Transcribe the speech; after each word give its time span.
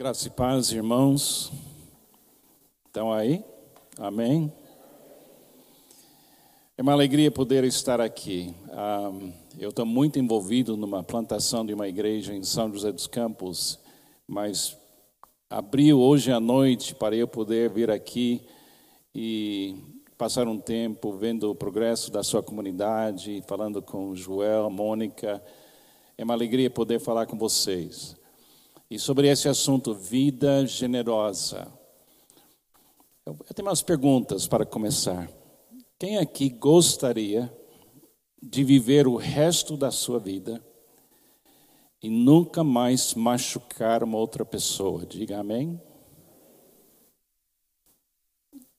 Graça 0.00 0.28
e 0.28 0.30
paz, 0.30 0.72
irmãos. 0.72 1.52
Estão 2.86 3.12
aí? 3.12 3.44
Amém? 3.98 4.50
É 6.74 6.80
uma 6.80 6.92
alegria 6.92 7.30
poder 7.30 7.64
estar 7.64 8.00
aqui. 8.00 8.54
Um, 8.72 9.30
eu 9.58 9.68
estou 9.68 9.84
muito 9.84 10.18
envolvido 10.18 10.74
numa 10.74 11.02
plantação 11.02 11.66
de 11.66 11.74
uma 11.74 11.86
igreja 11.86 12.34
em 12.34 12.42
São 12.42 12.72
José 12.72 12.90
dos 12.90 13.06
Campos, 13.06 13.78
mas 14.26 14.74
abriu 15.50 16.00
hoje 16.00 16.32
à 16.32 16.40
noite 16.40 16.94
para 16.94 17.14
eu 17.14 17.28
poder 17.28 17.68
vir 17.68 17.90
aqui 17.90 18.40
e 19.14 19.76
passar 20.16 20.48
um 20.48 20.58
tempo 20.58 21.12
vendo 21.12 21.50
o 21.50 21.54
progresso 21.54 22.10
da 22.10 22.22
sua 22.22 22.42
comunidade, 22.42 23.44
falando 23.46 23.82
com 23.82 24.16
Joel, 24.16 24.70
Mônica. 24.70 25.44
É 26.16 26.24
uma 26.24 26.32
alegria 26.32 26.70
poder 26.70 27.00
falar 27.00 27.26
com 27.26 27.36
vocês. 27.36 28.18
E 28.90 28.98
sobre 28.98 29.28
esse 29.28 29.48
assunto, 29.48 29.94
vida 29.94 30.66
generosa. 30.66 31.72
Eu 33.24 33.36
tenho 33.54 33.68
umas 33.68 33.82
perguntas 33.82 34.48
para 34.48 34.66
começar. 34.66 35.30
Quem 35.96 36.18
aqui 36.18 36.48
gostaria 36.48 37.54
de 38.42 38.64
viver 38.64 39.06
o 39.06 39.14
resto 39.14 39.76
da 39.76 39.92
sua 39.92 40.18
vida 40.18 40.60
e 42.02 42.08
nunca 42.08 42.64
mais 42.64 43.14
machucar 43.14 44.02
uma 44.02 44.18
outra 44.18 44.44
pessoa? 44.44 45.06
Diga 45.06 45.38
amém. 45.38 45.80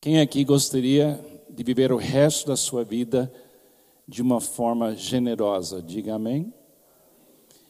Quem 0.02 0.20
aqui 0.20 0.44
gostaria 0.44 1.24
de 1.50 1.64
viver 1.64 1.94
o 1.94 1.98
resto 1.98 2.48
da 2.48 2.58
sua 2.58 2.84
vida 2.84 3.32
de 4.06 4.22
uma 4.22 4.42
forma 4.42 4.94
generosa? 4.94 5.82
Diga 5.82 6.16
amém. 6.16 6.54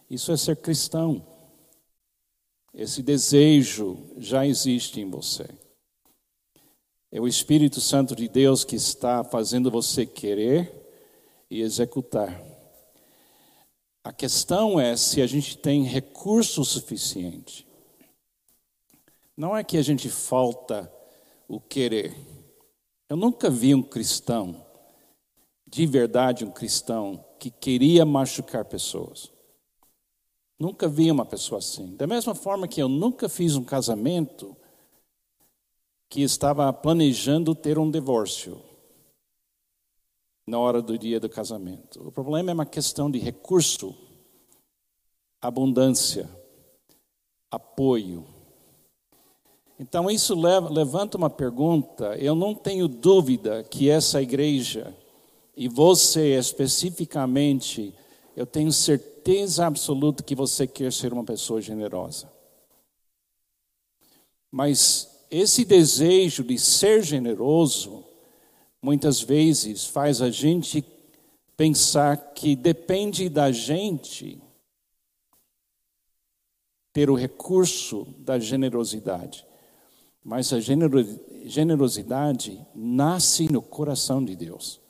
Isso 0.10 0.32
é 0.32 0.38
ser 0.38 0.56
cristão. 0.56 1.31
Esse 2.74 3.04
desejo 3.04 3.98
já 4.18 4.46
existe 4.46 5.02
em 5.02 5.10
você. 5.10 5.48
É 7.12 7.20
o 7.20 7.28
Espírito 7.28 7.82
Santo 7.82 8.16
de 8.16 8.30
Deus 8.30 8.64
que 8.64 8.76
está 8.76 9.24
fazendo 9.24 9.70
você 9.70 10.06
querer 10.06 10.74
e 11.50 11.62
executar. 11.62 12.42
A 14.04 14.14
questão 14.14 14.80
é 14.80 14.96
se 14.96 15.22
a 15.22 15.28
gente 15.28 15.58
tem 15.58 15.84
recurso 15.84 16.64
suficiente. 16.64 17.68
Não 19.36 19.56
é 19.56 19.64
que 19.64 19.78
a 19.78 19.82
gente 19.82 20.10
falta 20.10 20.92
o 21.48 21.60
querer. 21.60 22.16
Eu 23.10 23.18
nunca 23.18 23.50
vi 23.50 23.76
um 23.76 23.84
cristão, 23.84 24.66
de 25.68 25.86
verdade 25.86 26.46
um 26.46 26.52
cristão, 26.52 27.24
que 27.38 27.52
queria 27.52 28.06
machucar 28.06 28.64
pessoas. 28.64 29.31
Nunca 30.62 30.88
vi 30.88 31.10
uma 31.10 31.26
pessoa 31.26 31.58
assim. 31.58 31.96
Da 31.96 32.06
mesma 32.06 32.36
forma 32.36 32.68
que 32.68 32.80
eu 32.80 32.88
nunca 32.88 33.28
fiz 33.28 33.56
um 33.56 33.64
casamento 33.64 34.56
que 36.08 36.22
estava 36.22 36.72
planejando 36.72 37.56
ter 37.56 37.80
um 37.80 37.90
divórcio 37.90 38.62
na 40.46 40.60
hora 40.60 40.80
do 40.80 41.00
dia 41.00 41.20
do 41.20 41.28
casamento. 41.28 42.08
O 42.08 42.12
problema 42.12 42.52
é 42.52 42.54
uma 42.54 42.66
questão 42.68 43.10
de 43.10 43.18
recurso, 43.18 43.96
abundância, 45.42 46.30
apoio. 47.50 48.24
Então 49.80 50.12
isso 50.12 50.36
levanta 50.36 51.18
uma 51.18 51.32
pergunta. 51.32 52.16
Eu 52.18 52.36
não 52.36 52.54
tenho 52.54 52.88
dúvida 52.88 53.64
que 53.64 53.90
essa 53.90 54.22
igreja 54.22 54.96
e 55.58 55.68
você 55.68 56.38
especificamente, 56.38 57.96
eu 58.38 58.46
tenho 58.46 58.72
certeza 58.72 59.11
certeza 59.22 59.68
absoluta 59.68 60.24
que 60.24 60.34
você 60.34 60.66
quer 60.66 60.92
ser 60.92 61.14
uma 61.14 61.24
pessoa 61.24 61.62
generosa. 61.62 62.28
Mas 64.50 65.24
esse 65.30 65.64
desejo 65.64 66.44
de 66.44 66.58
ser 66.58 67.04
generoso, 67.04 68.04
muitas 68.82 69.22
vezes 69.22 69.86
faz 69.86 70.24
a 70.24 70.32
gente 70.32 70.84
pensar 71.56 72.34
que 72.34 72.56
depende 72.56 73.30
da 73.30 73.52
gente 73.52 74.42
ter 76.92 77.08
o 77.10 77.16
recurso 77.16 78.08
da 78.18 78.40
generosidade. 78.40 79.46
Mas 80.24 80.52
a 80.52 80.60
generosidade 80.60 82.60
nasce 82.74 83.52
no 83.52 83.62
coração 83.62 84.26
de 84.26 84.36
Deus. 84.36 84.82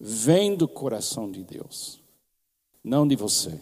Vem 0.00 0.56
do 0.56 0.66
coração 0.66 1.30
de 1.30 1.44
Deus 1.44 2.05
não 2.86 3.06
de 3.06 3.16
você. 3.16 3.60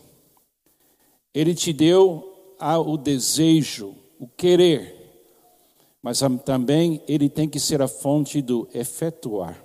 Ele 1.32 1.54
te 1.54 1.72
deu 1.72 2.54
o 2.60 2.96
desejo, 2.98 3.96
o 4.20 4.28
querer, 4.28 4.94
mas 6.02 6.20
também 6.44 7.02
ele 7.08 7.30
tem 7.30 7.48
que 7.48 7.58
ser 7.58 7.80
a 7.80 7.88
fonte 7.88 8.42
do 8.42 8.68
efetuar. 8.74 9.64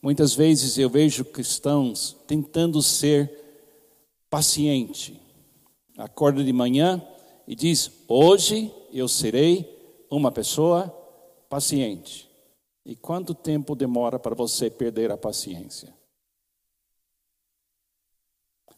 Muitas 0.00 0.32
vezes 0.32 0.78
eu 0.78 0.88
vejo 0.88 1.24
cristãos 1.24 2.16
tentando 2.24 2.80
ser 2.80 3.28
paciente. 4.30 5.20
Acorda 5.98 6.44
de 6.44 6.52
manhã 6.52 7.04
e 7.48 7.56
diz: 7.56 7.90
Hoje 8.06 8.72
eu 8.92 9.08
serei 9.08 10.06
uma 10.08 10.30
pessoa 10.30 10.88
paciente. 11.48 12.30
E 12.86 12.94
quanto 12.94 13.34
tempo 13.34 13.74
demora 13.74 14.20
para 14.20 14.34
você 14.36 14.70
perder 14.70 15.10
a 15.10 15.16
paciência? 15.16 15.92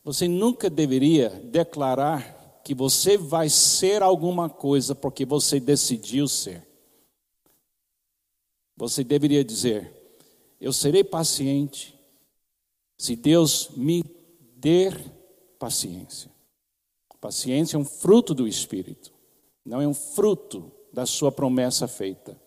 Você 0.07 0.29
nunca 0.29 0.71
deveria 0.71 1.31
declarar 1.31 2.61
que 2.63 2.73
você 2.73 3.19
vai 3.19 3.49
ser 3.49 4.05
alguma 4.05 4.49
coisa 4.49 4.95
porque 4.95 5.27
você 5.27 5.59
decidiu 5.59 6.29
ser. 6.29 6.65
Você 8.77 9.03
deveria 9.03 9.45
dizer: 9.45 9.93
Eu 10.61 10.73
serei 10.73 11.03
paciente 11.03 11.99
se 12.97 13.17
Deus 13.17 13.71
me 13.71 14.05
der 14.57 14.97
paciência. 15.59 16.31
Paciência 17.21 17.77
é 17.77 17.81
um 17.81 17.85
fruto 17.85 18.33
do 18.33 18.47
Espírito, 18.47 19.13
não 19.65 19.81
é 19.81 19.89
um 19.89 19.95
fruto 19.95 20.71
da 20.93 21.05
sua 21.05 21.33
promessa 21.33 21.89
feita. 21.89 22.41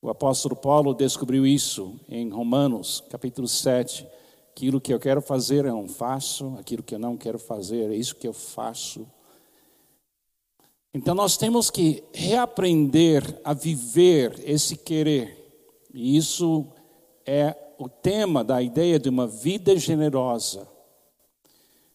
O 0.00 0.08
apóstolo 0.08 0.56
Paulo 0.56 0.94
descobriu 0.94 1.46
isso 1.46 2.00
em 2.08 2.30
Romanos, 2.30 3.04
capítulo 3.10 3.46
7 3.46 4.08
Aquilo 4.60 4.78
que 4.78 4.92
eu 4.92 5.00
quero 5.00 5.22
fazer 5.22 5.64
eu 5.64 5.72
não 5.72 5.88
faço, 5.88 6.54
aquilo 6.58 6.82
que 6.82 6.94
eu 6.94 6.98
não 6.98 7.16
quero 7.16 7.38
fazer 7.38 7.90
é 7.90 7.96
isso 7.96 8.14
que 8.14 8.28
eu 8.28 8.34
faço. 8.34 9.10
Então 10.92 11.14
nós 11.14 11.38
temos 11.38 11.70
que 11.70 12.04
reaprender 12.12 13.40
a 13.42 13.54
viver 13.54 14.38
esse 14.44 14.76
querer. 14.76 15.34
E 15.94 16.14
isso 16.14 16.66
é 17.24 17.56
o 17.78 17.88
tema 17.88 18.44
da 18.44 18.60
ideia 18.60 18.98
de 18.98 19.08
uma 19.08 19.26
vida 19.26 19.74
generosa. 19.78 20.68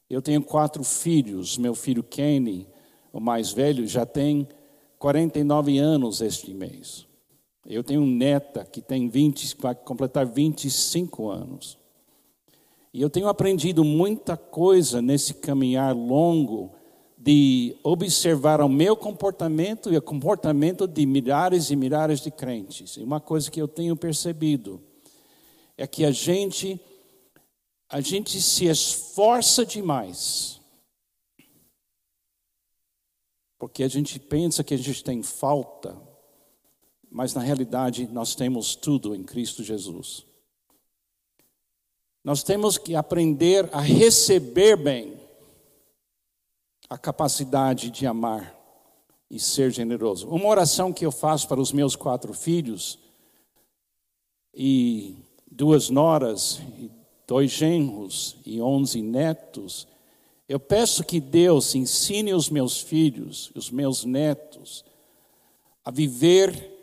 Eu 0.10 0.20
tenho 0.20 0.42
quatro 0.42 0.84
filhos. 0.84 1.60
Meu 1.60 1.76
filho 1.76 2.02
Kenny, 2.02 2.68
o 3.14 3.20
mais 3.20 3.52
velho, 3.52 3.86
já 3.88 4.08
tem 4.08 4.48
49 4.98 5.78
anos 5.78 6.20
este 6.20 6.52
mês. 6.52 7.06
Eu 7.64 7.84
tenho 7.84 8.02
um 8.02 8.10
neta 8.10 8.66
que 8.66 8.82
tem 8.82 9.08
20, 9.08 9.56
vai 9.60 9.76
completar 9.76 10.26
25 10.26 11.30
anos. 11.30 11.85
E 12.96 13.02
eu 13.02 13.10
tenho 13.10 13.28
aprendido 13.28 13.84
muita 13.84 14.38
coisa 14.38 15.02
nesse 15.02 15.34
caminhar 15.34 15.94
longo 15.94 16.74
de 17.18 17.76
observar 17.84 18.62
o 18.62 18.70
meu 18.70 18.96
comportamento 18.96 19.92
e 19.92 19.98
o 19.98 20.02
comportamento 20.02 20.88
de 20.88 21.06
milhares 21.06 21.70
e 21.70 21.76
milhares 21.76 22.22
de 22.22 22.32
crentes. 22.32 22.96
E 22.96 23.04
uma 23.04 23.20
coisa 23.20 23.52
que 23.52 23.62
eu 23.62 23.68
tenho 23.68 23.98
percebido 23.98 24.82
é 25.76 25.86
que 25.86 26.06
a 26.06 26.12
gente 26.12 26.80
a 27.90 28.00
gente 28.00 28.42
se 28.42 28.64
esforça 28.68 29.66
demais. 29.66 30.62
Porque 33.60 33.84
a 33.84 33.90
gente 33.90 34.18
pensa 34.22 34.64
que 34.64 34.74
a 34.74 34.78
gente 34.78 35.04
tem 35.04 35.22
falta, 35.22 36.02
mas 37.12 37.34
na 37.34 37.42
realidade 37.42 38.08
nós 38.08 38.36
temos 38.36 38.74
tudo 38.74 39.14
em 39.14 39.22
Cristo 39.22 39.66
Jesus. 39.66 40.26
Nós 42.26 42.42
temos 42.42 42.80
que 42.80 42.96
aprender 42.96 43.70
a 43.72 43.80
receber 43.80 44.76
bem 44.76 45.14
a 46.90 46.98
capacidade 46.98 47.92
de 47.92 48.08
amar 48.08 48.52
e 49.30 49.40
ser 49.40 49.70
generoso. 49.70 50.28
Uma 50.30 50.48
oração 50.48 50.92
que 50.92 51.06
eu 51.06 51.12
faço 51.12 51.48
para 51.48 51.62
os 51.62 51.72
meus 51.72 51.96
quatro 51.96 52.34
filhos 52.34 52.98
e 54.52 55.18
duas 55.46 55.92
noras, 55.92 56.60
e 56.80 56.90
dois 57.28 57.52
genros 57.52 58.38
e 58.44 58.60
onze 58.60 59.04
netos, 59.04 59.88
eu 60.50 60.60
peço 60.60 61.04
que 61.04 61.20
Deus 61.20 61.76
ensine 61.76 62.34
os 62.34 62.50
meus 62.50 62.82
filhos, 62.82 63.52
os 63.54 63.70
meus 63.70 64.04
netos, 64.04 64.84
a 65.84 65.92
viver 65.92 66.75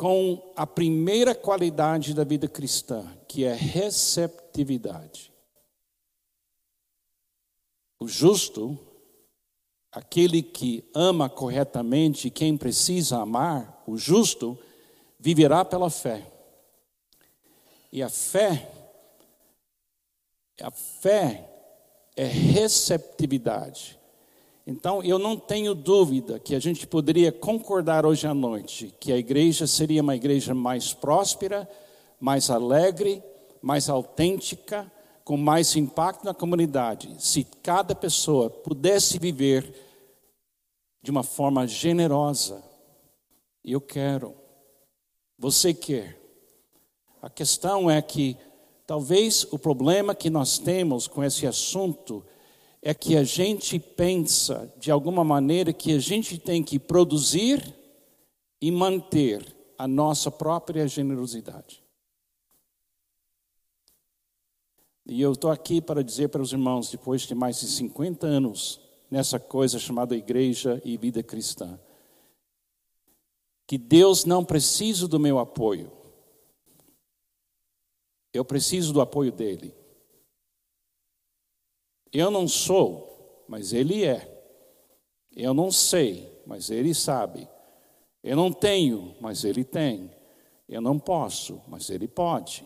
com 0.00 0.50
a 0.56 0.66
primeira 0.66 1.34
qualidade 1.34 2.14
da 2.14 2.24
vida 2.24 2.48
cristã, 2.48 3.06
que 3.28 3.44
é 3.44 3.52
receptividade. 3.52 5.30
O 7.98 8.08
justo 8.08 8.78
aquele 9.92 10.42
que 10.42 10.88
ama 10.94 11.28
corretamente 11.28 12.30
quem 12.30 12.56
precisa 12.56 13.18
amar, 13.18 13.82
o 13.86 13.98
justo, 13.98 14.58
viverá 15.18 15.66
pela 15.66 15.90
fé. 15.90 16.26
E 17.92 18.02
a 18.02 18.08
fé, 18.08 18.72
a 20.62 20.70
fé 20.70 21.46
é 22.16 22.24
receptividade. 22.24 23.99
Então, 24.66 25.02
eu 25.02 25.18
não 25.18 25.36
tenho 25.36 25.74
dúvida 25.74 26.38
que 26.38 26.54
a 26.54 26.60
gente 26.60 26.86
poderia 26.86 27.32
concordar 27.32 28.04
hoje 28.04 28.26
à 28.26 28.34
noite 28.34 28.94
que 29.00 29.12
a 29.12 29.16
igreja 29.16 29.66
seria 29.66 30.02
uma 30.02 30.14
igreja 30.14 30.54
mais 30.54 30.92
próspera, 30.92 31.68
mais 32.20 32.50
alegre, 32.50 33.22
mais 33.62 33.88
autêntica, 33.88 34.90
com 35.24 35.36
mais 35.36 35.76
impacto 35.76 36.24
na 36.24 36.34
comunidade, 36.34 37.14
se 37.18 37.44
cada 37.62 37.94
pessoa 37.94 38.50
pudesse 38.50 39.18
viver 39.18 39.72
de 41.02 41.10
uma 41.10 41.22
forma 41.22 41.66
generosa. 41.66 42.62
Eu 43.64 43.80
quero. 43.80 44.34
Você 45.38 45.72
quer. 45.72 46.18
A 47.22 47.30
questão 47.30 47.90
é 47.90 48.00
que 48.02 48.36
talvez 48.86 49.46
o 49.50 49.58
problema 49.58 50.14
que 50.14 50.30
nós 50.30 50.58
temos 50.58 51.06
com 51.06 51.22
esse 51.22 51.46
assunto 51.46 52.24
é 52.26 52.39
que 52.94 53.16
a 53.16 53.22
gente 53.22 53.78
pensa 53.78 54.72
de 54.78 54.90
alguma 54.90 55.22
maneira 55.22 55.72
que 55.72 55.92
a 55.92 55.98
gente 55.98 56.38
tem 56.38 56.62
que 56.62 56.78
produzir 56.78 57.62
e 58.60 58.70
manter 58.70 59.54
a 59.76 59.86
nossa 59.86 60.30
própria 60.30 60.86
generosidade. 60.88 61.82
E 65.06 65.20
eu 65.20 65.32
estou 65.32 65.50
aqui 65.50 65.80
para 65.80 66.04
dizer 66.04 66.28
para 66.28 66.42
os 66.42 66.52
irmãos, 66.52 66.90
depois 66.90 67.22
de 67.22 67.34
mais 67.34 67.60
de 67.60 67.66
50 67.66 68.26
anos 68.26 68.80
nessa 69.10 69.40
coisa 69.40 69.78
chamada 69.78 70.16
igreja 70.16 70.80
e 70.84 70.96
vida 70.96 71.22
cristã, 71.22 71.80
que 73.66 73.76
Deus 73.76 74.24
não 74.24 74.44
precisa 74.44 75.08
do 75.08 75.18
meu 75.18 75.38
apoio, 75.38 75.90
eu 78.32 78.44
preciso 78.44 78.92
do 78.92 79.00
apoio 79.00 79.32
dele. 79.32 79.74
Eu 82.12 82.30
não 82.30 82.48
sou, 82.48 83.44
mas 83.48 83.72
ele 83.72 84.04
é. 84.04 84.26
Eu 85.34 85.54
não 85.54 85.70
sei, 85.70 86.42
mas 86.46 86.70
ele 86.70 86.92
sabe. 86.92 87.48
Eu 88.22 88.36
não 88.36 88.52
tenho, 88.52 89.14
mas 89.20 89.44
ele 89.44 89.64
tem. 89.64 90.10
Eu 90.68 90.80
não 90.80 90.98
posso, 90.98 91.62
mas 91.68 91.88
ele 91.88 92.08
pode. 92.08 92.64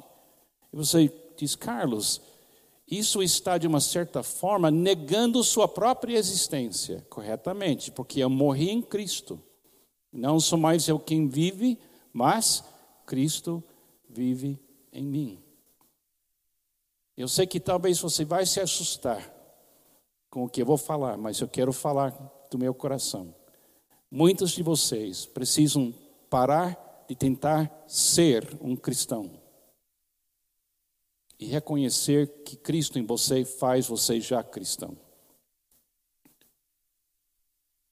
E 0.73 0.77
você 0.77 1.13
diz, 1.37 1.55
Carlos, 1.55 2.21
isso 2.91 3.23
está 3.23 3.59
de 3.59 3.67
uma 3.67 3.81
certa 3.81 4.23
forma 4.23 4.71
negando 4.71 5.45
sua 5.45 5.69
própria 5.69 6.17
existência, 6.17 7.07
corretamente, 7.09 7.91
porque 7.91 8.21
eu 8.21 8.31
morri 8.31 8.71
em 8.71 8.83
Cristo. 8.83 9.41
Não 10.13 10.41
sou 10.41 10.59
mais 10.59 10.89
eu 10.89 10.99
quem 10.99 11.29
vive, 11.29 11.79
mas 12.13 12.65
Cristo 13.07 13.63
vive 14.09 14.59
em 14.93 15.05
mim. 15.05 15.43
Eu 17.17 17.29
sei 17.29 17.47
que 17.47 17.61
talvez 17.61 17.99
você 18.01 18.25
vai 18.25 18.45
se 18.47 18.61
assustar 18.61 19.34
com 20.35 20.43
o 20.43 20.49
que 20.49 20.61
eu 20.61 20.67
vou 20.67 20.77
falar, 20.77 21.17
mas 21.17 21.39
eu 21.39 21.47
quero 21.47 21.73
falar 21.73 22.11
do 22.51 22.59
meu 22.59 22.75
coração. 22.75 23.33
Muitos 24.11 24.51
de 24.51 24.65
vocês 24.65 25.25
precisam 25.25 25.95
parar 26.29 27.05
de 27.09 27.15
tentar 27.15 27.85
ser 27.87 28.45
um 28.61 28.75
cristão 28.75 29.31
e 31.39 31.47
reconhecer 31.47 32.43
que 32.43 32.57
Cristo 32.57 32.99
em 32.99 33.07
você 33.07 33.45
faz 33.45 33.87
você 33.87 34.21
já 34.21 34.43
cristão. 34.43 34.97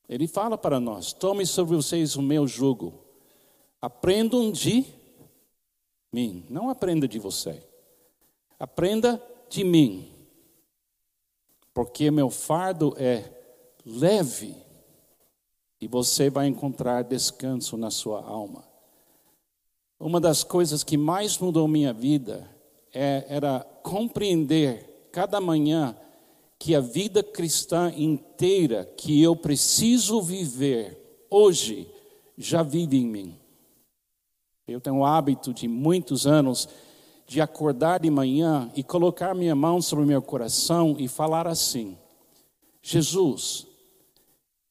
Ele 0.08 0.26
fala 0.26 0.58
para 0.58 0.80
nós: 0.80 1.12
tome 1.12 1.46
sobre 1.46 1.76
vocês 1.76 2.16
o 2.16 2.22
meu 2.22 2.48
jugo, 2.48 3.04
aprendam 3.80 4.50
de 4.50 4.84
mim, 6.12 6.44
não 6.50 6.68
aprenda 6.68 7.06
de 7.06 7.20
você, 7.20 7.62
aprenda 8.58 9.22
de 9.48 9.62
mim, 9.62 10.11
porque 11.74 12.10
meu 12.10 12.30
fardo 12.30 12.94
é 12.98 13.24
leve 13.84 14.56
e 15.80 15.88
você 15.88 16.30
vai 16.30 16.46
encontrar 16.46 17.02
descanso 17.02 17.76
na 17.76 17.90
sua 17.90 18.22
alma. 18.22 18.64
Uma 19.98 20.20
das 20.20 20.44
coisas 20.44 20.84
que 20.84 20.96
mais 20.96 21.38
mudou 21.38 21.66
minha 21.66 21.92
vida 21.92 22.48
é, 22.92 23.24
era 23.28 23.60
compreender 23.82 25.08
cada 25.12 25.40
manhã 25.40 25.96
que 26.58 26.74
a 26.74 26.80
vida 26.80 27.22
cristã 27.22 27.92
inteira 27.96 28.84
que 28.96 29.20
eu 29.20 29.34
preciso 29.34 30.22
viver 30.22 31.24
hoje 31.28 31.88
já 32.36 32.62
vive 32.62 32.98
em 32.98 33.06
mim. 33.06 33.38
Eu 34.66 34.80
tenho 34.80 34.98
o 34.98 35.04
hábito 35.04 35.52
de 35.52 35.66
muitos 35.66 36.26
anos 36.26 36.68
de 37.26 37.40
acordar 37.40 38.00
de 38.00 38.10
manhã 38.10 38.70
e 38.74 38.82
colocar 38.82 39.34
minha 39.34 39.54
mão 39.54 39.80
sobre 39.80 40.04
o 40.04 40.08
meu 40.08 40.20
coração 40.20 40.96
e 40.98 41.08
falar 41.08 41.46
assim: 41.46 41.96
Jesus, 42.82 43.66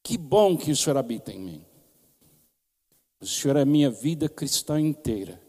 que 0.04 0.18
bom 0.18 0.58
que 0.58 0.72
o 0.72 0.76
Senhor 0.76 0.98
habita 0.98 1.32
em 1.32 1.40
mim. 1.40 1.66
O 3.20 3.26
Senhor 3.26 3.56
é 3.56 3.62
a 3.62 3.66
minha 3.66 3.90
vida 3.90 4.28
cristã 4.28 4.80
inteira, 4.80 5.42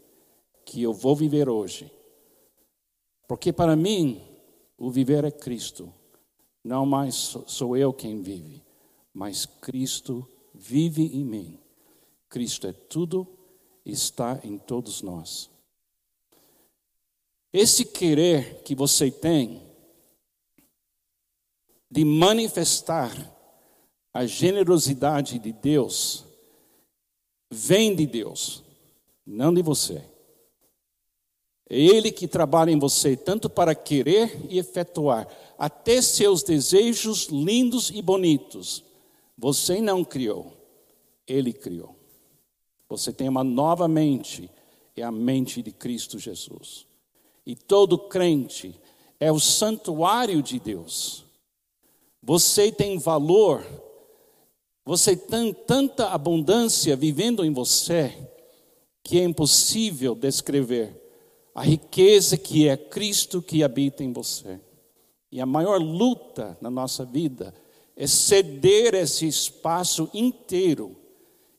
que 0.63 0.81
eu 0.81 0.93
vou 0.93 1.15
viver 1.15 1.49
hoje. 1.49 1.91
Porque 3.27 3.51
para 3.51 3.75
mim, 3.75 4.21
o 4.77 4.91
viver 4.91 5.23
é 5.23 5.31
Cristo. 5.31 5.91
Não 6.63 6.85
mais 6.85 7.35
sou 7.47 7.75
eu 7.75 7.91
quem 7.91 8.21
vive, 8.21 8.63
mas 9.13 9.45
Cristo 9.45 10.27
vive 10.53 11.03
em 11.03 11.25
mim. 11.25 11.59
Cristo 12.29 12.67
é 12.67 12.73
tudo, 12.73 13.27
está 13.85 14.39
em 14.43 14.57
todos 14.57 15.01
nós. 15.01 15.52
Esse 17.53 17.85
querer 17.85 18.63
que 18.63 18.73
você 18.73 19.11
tem 19.11 19.61
de 21.89 22.03
manifestar 22.03 23.31
a 24.11 24.25
generosidade 24.25 25.37
de 25.37 25.51
Deus 25.51 26.25
vem 27.51 27.95
de 27.95 28.07
Deus, 28.07 28.63
não 29.23 29.53
de 29.53 29.61
você. 29.61 30.03
É 31.69 31.79
Ele 31.79 32.11
que 32.11 32.27
trabalha 32.27 32.71
em 32.71 32.79
você 32.79 33.15
tanto 33.15 33.47
para 33.47 33.75
querer 33.75 34.35
e 34.49 34.57
efetuar 34.57 35.27
até 35.55 36.01
seus 36.01 36.41
desejos 36.41 37.25
lindos 37.27 37.91
e 37.91 38.01
bonitos. 38.01 38.83
Você 39.37 39.79
não 39.79 40.03
criou, 40.03 40.57
Ele 41.27 41.53
criou. 41.53 41.95
Você 42.89 43.13
tem 43.13 43.29
uma 43.29 43.43
nova 43.43 43.87
mente, 43.87 44.49
é 44.95 45.03
a 45.03 45.11
mente 45.11 45.61
de 45.61 45.71
Cristo 45.71 46.17
Jesus. 46.17 46.87
E 47.45 47.55
todo 47.55 47.97
crente 47.97 48.79
é 49.19 49.31
o 49.31 49.39
santuário 49.39 50.41
de 50.41 50.59
Deus. 50.59 51.25
Você 52.21 52.71
tem 52.71 52.97
valor, 52.97 53.65
você 54.85 55.15
tem 55.15 55.53
tanta 55.53 56.09
abundância 56.09 56.95
vivendo 56.95 57.43
em 57.43 57.51
você 57.51 58.29
que 59.03 59.19
é 59.19 59.23
impossível 59.23 60.15
descrever 60.15 61.01
a 61.53 61.61
riqueza 61.61 62.37
que 62.37 62.67
é 62.67 62.77
Cristo 62.77 63.41
que 63.41 63.63
habita 63.63 64.03
em 64.03 64.13
você. 64.13 64.59
E 65.31 65.41
a 65.41 65.45
maior 65.45 65.81
luta 65.81 66.57
na 66.61 66.69
nossa 66.69 67.03
vida 67.03 67.53
é 67.95 68.07
ceder 68.07 68.93
esse 68.95 69.27
espaço 69.27 70.09
inteiro 70.13 70.95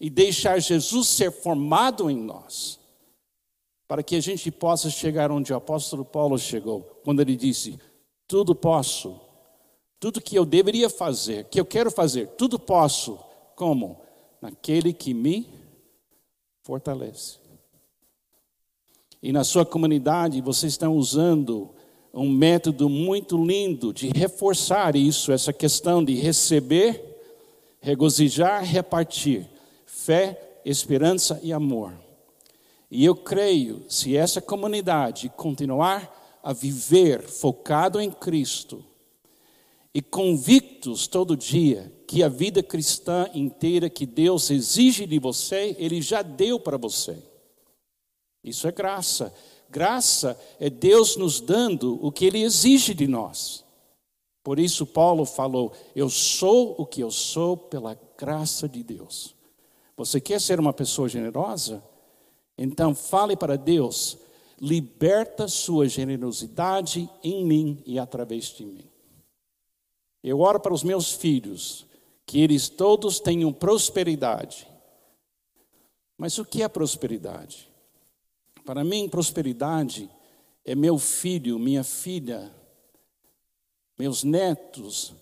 e 0.00 0.08
deixar 0.08 0.58
Jesus 0.58 1.08
ser 1.08 1.30
formado 1.30 2.10
em 2.10 2.16
nós 2.16 2.80
para 3.86 4.02
que 4.02 4.16
a 4.16 4.20
gente 4.20 4.50
possa 4.50 4.88
chegar 4.90 5.30
onde 5.30 5.52
o 5.52 5.56
apóstolo 5.56 6.04
Paulo 6.04 6.38
chegou, 6.38 7.00
quando 7.04 7.20
ele 7.20 7.36
disse: 7.36 7.78
Tudo 8.26 8.54
posso, 8.54 9.20
tudo 10.00 10.20
que 10.20 10.36
eu 10.36 10.44
deveria 10.44 10.88
fazer, 10.88 11.44
que 11.44 11.60
eu 11.60 11.64
quero 11.64 11.90
fazer, 11.90 12.28
tudo 12.36 12.58
posso, 12.58 13.18
como? 13.54 14.00
Naquele 14.40 14.92
que 14.92 15.14
me 15.14 15.48
fortalece. 16.62 17.38
E 19.22 19.32
na 19.32 19.44
sua 19.44 19.64
comunidade 19.64 20.40
vocês 20.40 20.72
estão 20.72 20.96
usando 20.96 21.70
um 22.12 22.30
método 22.30 22.88
muito 22.88 23.42
lindo 23.42 23.92
de 23.92 24.08
reforçar 24.08 24.94
isso, 24.94 25.32
essa 25.32 25.52
questão 25.52 26.04
de 26.04 26.14
receber, 26.14 27.18
regozijar, 27.80 28.62
repartir, 28.62 29.48
fé, 29.86 30.60
esperança 30.64 31.40
e 31.42 31.52
amor. 31.52 32.03
E 32.94 33.04
eu 33.04 33.16
creio, 33.16 33.84
se 33.88 34.16
essa 34.16 34.40
comunidade 34.40 35.28
continuar 35.28 36.38
a 36.40 36.52
viver 36.52 37.22
focado 37.22 38.00
em 38.00 38.08
Cristo 38.08 38.84
e 39.92 40.00
convictos 40.00 41.08
todo 41.08 41.36
dia 41.36 41.92
que 42.06 42.22
a 42.22 42.28
vida 42.28 42.62
cristã 42.62 43.28
inteira 43.34 43.90
que 43.90 44.06
Deus 44.06 44.48
exige 44.48 45.08
de 45.08 45.18
você, 45.18 45.74
Ele 45.76 46.00
já 46.00 46.22
deu 46.22 46.60
para 46.60 46.76
você. 46.76 47.20
Isso 48.44 48.68
é 48.68 48.70
graça. 48.70 49.34
Graça 49.68 50.40
é 50.60 50.70
Deus 50.70 51.16
nos 51.16 51.40
dando 51.40 51.98
o 52.00 52.12
que 52.12 52.24
Ele 52.24 52.44
exige 52.44 52.94
de 52.94 53.08
nós. 53.08 53.64
Por 54.44 54.56
isso, 54.60 54.86
Paulo 54.86 55.24
falou: 55.24 55.72
Eu 55.96 56.08
sou 56.08 56.76
o 56.78 56.86
que 56.86 57.00
eu 57.00 57.10
sou 57.10 57.56
pela 57.56 57.98
graça 58.16 58.68
de 58.68 58.84
Deus. 58.84 59.34
Você 59.96 60.20
quer 60.20 60.40
ser 60.40 60.60
uma 60.60 60.72
pessoa 60.72 61.08
generosa? 61.08 61.82
Então, 62.56 62.94
fale 62.94 63.36
para 63.36 63.56
Deus: 63.56 64.18
liberta 64.60 65.48
sua 65.48 65.88
generosidade 65.88 67.08
em 67.22 67.44
mim 67.44 67.82
e 67.86 67.98
através 67.98 68.46
de 68.46 68.64
mim. 68.64 68.88
Eu 70.22 70.40
oro 70.40 70.58
para 70.60 70.72
os 70.72 70.82
meus 70.82 71.12
filhos, 71.12 71.86
que 72.24 72.40
eles 72.40 72.68
todos 72.68 73.20
tenham 73.20 73.52
prosperidade. 73.52 74.66
Mas 76.16 76.38
o 76.38 76.44
que 76.44 76.62
é 76.62 76.68
prosperidade? 76.68 77.70
Para 78.64 78.82
mim, 78.82 79.08
prosperidade 79.08 80.08
é 80.64 80.74
meu 80.74 80.98
filho, 80.98 81.58
minha 81.58 81.84
filha, 81.84 82.50
meus 83.98 84.24
netos 84.24 85.14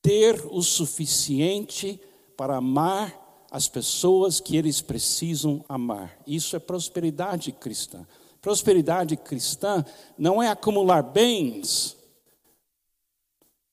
ter 0.00 0.46
o 0.46 0.62
suficiente 0.62 2.00
para 2.36 2.56
amar 2.56 3.27
as 3.50 3.68
pessoas 3.68 4.40
que 4.40 4.56
eles 4.56 4.80
precisam 4.80 5.64
amar. 5.68 6.18
Isso 6.26 6.54
é 6.54 6.58
prosperidade 6.58 7.52
cristã. 7.52 8.06
Prosperidade 8.40 9.16
cristã 9.16 9.84
não 10.16 10.42
é 10.42 10.48
acumular 10.48 11.02
bens, 11.02 11.96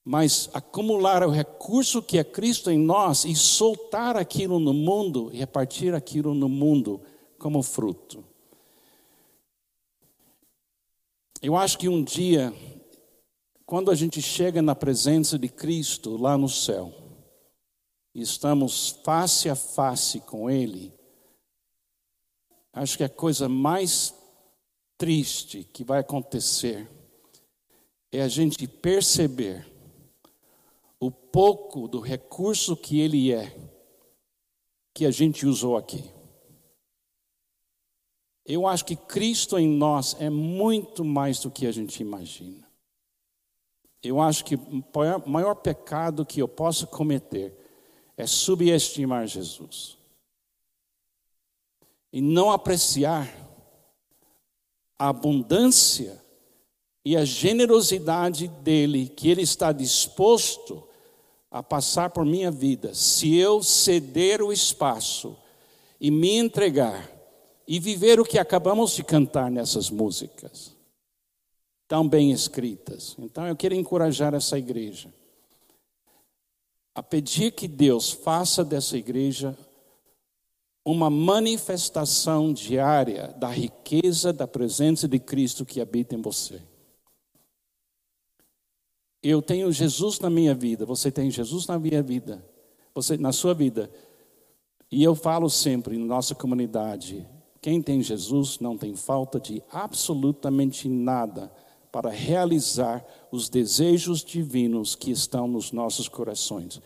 mas 0.03 0.49
acumular 0.53 1.23
o 1.23 1.29
recurso 1.29 2.01
que 2.01 2.17
é 2.17 2.23
Cristo 2.23 2.71
em 2.71 2.77
nós 2.77 3.25
e 3.25 3.35
soltar 3.35 4.15
aquilo 4.15 4.59
no 4.59 4.73
mundo 4.73 5.29
e 5.33 5.37
repartir 5.37 5.93
aquilo 5.93 6.33
no 6.33 6.47
mundo 6.47 7.01
como 7.37 7.61
fruto. 7.61 8.23
Eu 11.41 11.55
acho 11.55 11.77
que 11.77 11.89
um 11.89 12.03
dia, 12.03 12.53
quando 13.65 13.91
a 13.91 13.95
gente 13.95 14.21
chega 14.21 14.61
na 14.61 14.73
presença 14.73 15.37
de 15.37 15.49
Cristo 15.49 16.17
lá 16.17 16.37
no 16.37 16.49
céu, 16.49 17.04
e 18.15 18.21
estamos 18.21 18.91
face 19.03 19.49
a 19.49 19.55
face 19.55 20.21
com 20.21 20.49
Ele, 20.49 20.93
acho 22.71 22.97
que 22.97 23.03
a 23.03 23.09
coisa 23.09 23.49
mais 23.49 24.15
triste 24.97 25.65
que 25.65 25.83
vai 25.83 25.99
acontecer 25.99 26.89
é 28.09 28.21
a 28.21 28.29
gente 28.29 28.65
perceber 28.65 29.69
o 30.97 31.11
pouco 31.11 31.89
do 31.89 31.99
recurso 31.99 32.77
que 32.77 33.01
ele 33.01 33.33
é, 33.33 33.53
que 34.93 35.05
a 35.05 35.11
gente 35.11 35.45
usou 35.45 35.75
aqui. 35.75 36.09
Eu 38.45 38.65
acho 38.65 38.85
que 38.85 38.95
Cristo 38.95 39.59
em 39.59 39.67
nós 39.67 40.15
é 40.21 40.29
muito 40.29 41.03
mais 41.03 41.39
do 41.39 41.51
que 41.51 41.67
a 41.67 41.71
gente 41.71 41.99
imagina. 41.99 42.65
Eu 44.01 44.21
acho 44.21 44.45
que 44.45 44.55
o 44.55 45.29
maior 45.29 45.55
pecado 45.55 46.25
que 46.25 46.41
eu 46.41 46.47
posso 46.47 46.87
cometer 46.87 47.64
é 48.17 48.25
subestimar 48.25 49.27
Jesus 49.27 49.97
e 52.11 52.21
não 52.21 52.49
apreciar 52.49 53.29
a 54.97 55.09
abundância 55.09 56.23
e 57.03 57.17
a 57.17 57.25
generosidade 57.25 58.47
dele, 58.47 59.09
que 59.09 59.29
ele 59.29 59.41
está 59.41 59.71
disposto 59.71 60.81
a 61.51 61.61
passar 61.61 62.09
por 62.09 62.25
minha 62.25 62.49
vida, 62.49 62.93
se 62.93 63.35
eu 63.35 63.61
ceder 63.61 64.41
o 64.41 64.51
espaço 64.51 65.37
e 65.99 66.09
me 66.09 66.37
entregar 66.37 67.09
e 67.67 67.79
viver 67.79 68.19
o 68.19 68.25
que 68.25 68.39
acabamos 68.39 68.95
de 68.95 69.03
cantar 69.03 69.51
nessas 69.51 69.89
músicas, 69.89 70.75
tão 71.87 72.07
bem 72.07 72.31
escritas. 72.31 73.15
Então 73.19 73.45
eu 73.45 73.55
quero 73.55 73.75
encorajar 73.75 74.33
essa 74.33 74.57
igreja 74.57 75.13
a 76.95 77.03
pedir 77.03 77.51
que 77.51 77.67
Deus 77.67 78.09
faça 78.09 78.63
dessa 78.63 78.97
igreja 78.97 79.55
uma 80.85 81.09
manifestação 81.09 82.53
diária 82.53 83.35
da 83.37 83.49
riqueza 83.49 84.31
da 84.31 84.47
presença 84.47 85.07
de 85.07 85.19
Cristo 85.19 85.65
que 85.65 85.81
habita 85.81 86.15
em 86.15 86.21
você. 86.21 86.61
Eu 89.21 89.41
tenho 89.41 89.71
Jesus 89.71 90.19
na 90.19 90.29
minha 90.29 90.53
vida, 90.55 90.85
você 90.85 91.11
tem 91.11 91.29
Jesus 91.29 91.67
na 91.67 91.77
minha 91.77 92.01
vida, 92.01 92.45
você 92.93 93.17
na 93.17 93.33
sua 93.33 93.53
vida. 93.53 93.91
E 94.89 95.03
eu 95.03 95.15
falo 95.15 95.49
sempre 95.49 95.97
na 95.97 96.05
nossa 96.05 96.33
comunidade, 96.33 97.27
quem 97.59 97.81
tem 97.81 98.01
Jesus 98.01 98.59
não 98.59 98.77
tem 98.77 98.95
falta 98.95 99.39
de 99.39 99.61
absolutamente 99.71 100.87
nada 100.87 101.51
para 101.95 102.09
realizar 102.09 103.05
os 103.31 103.47
desejos 103.47 104.21
divinos 104.21 104.95
que 104.95 105.11
estão 105.11 105.47
nos 105.47 105.71
nossos 105.71 106.09
corações. 106.09 106.81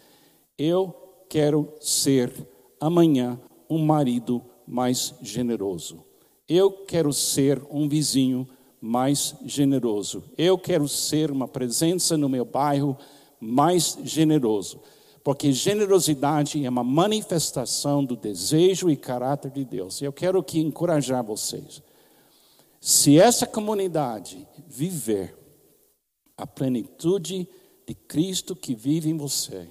Eu 0.55 0.93
quero 1.27 1.73
ser 1.81 2.31
amanhã 2.79 3.41
um 3.67 3.83
marido 3.83 4.39
mais 4.67 5.15
generoso. 5.19 6.05
Eu 6.47 6.69
quero 6.85 7.11
ser 7.11 7.59
um 7.71 7.89
vizinho 7.89 8.47
mais 8.79 9.33
generoso. 9.43 10.23
Eu 10.37 10.59
quero 10.59 10.87
ser 10.87 11.31
uma 11.31 11.47
presença 11.47 12.15
no 12.15 12.29
meu 12.29 12.45
bairro 12.45 12.95
mais 13.39 13.97
generoso. 14.03 14.79
Porque 15.23 15.51
generosidade 15.51 16.63
é 16.63 16.69
uma 16.69 16.83
manifestação 16.83 18.05
do 18.05 18.15
desejo 18.15 18.91
e 18.91 18.95
caráter 18.95 19.49
de 19.49 19.65
Deus. 19.65 20.03
Eu 20.03 20.13
quero 20.13 20.43
que 20.43 20.59
encorajar 20.59 21.23
vocês. 21.23 21.81
Se 22.79 23.19
essa 23.19 23.47
comunidade 23.47 24.47
viver 24.69 25.35
a 26.37 26.45
plenitude 26.45 27.49
de 27.87 27.95
Cristo 27.95 28.55
que 28.55 28.75
vive 28.75 29.09
em 29.09 29.17
você, 29.17 29.67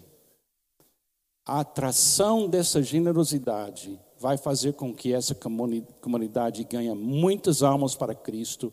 a 1.46 1.60
atração 1.60 2.48
dessa 2.48 2.82
generosidade 2.82 3.98
vai 4.18 4.36
fazer 4.36 4.74
com 4.74 4.92
que 4.92 5.14
essa 5.14 5.34
comunidade 5.34 6.64
ganhe 6.64 6.92
muitas 6.92 7.62
almas 7.62 7.94
para 7.94 8.14
Cristo 8.14 8.72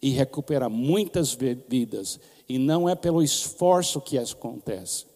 e 0.00 0.10
recupera 0.10 0.68
muitas 0.68 1.34
vidas. 1.34 2.18
E 2.48 2.58
não 2.58 2.88
é 2.88 2.94
pelo 2.94 3.22
esforço 3.22 4.00
que 4.00 4.18
acontece, 4.18 5.06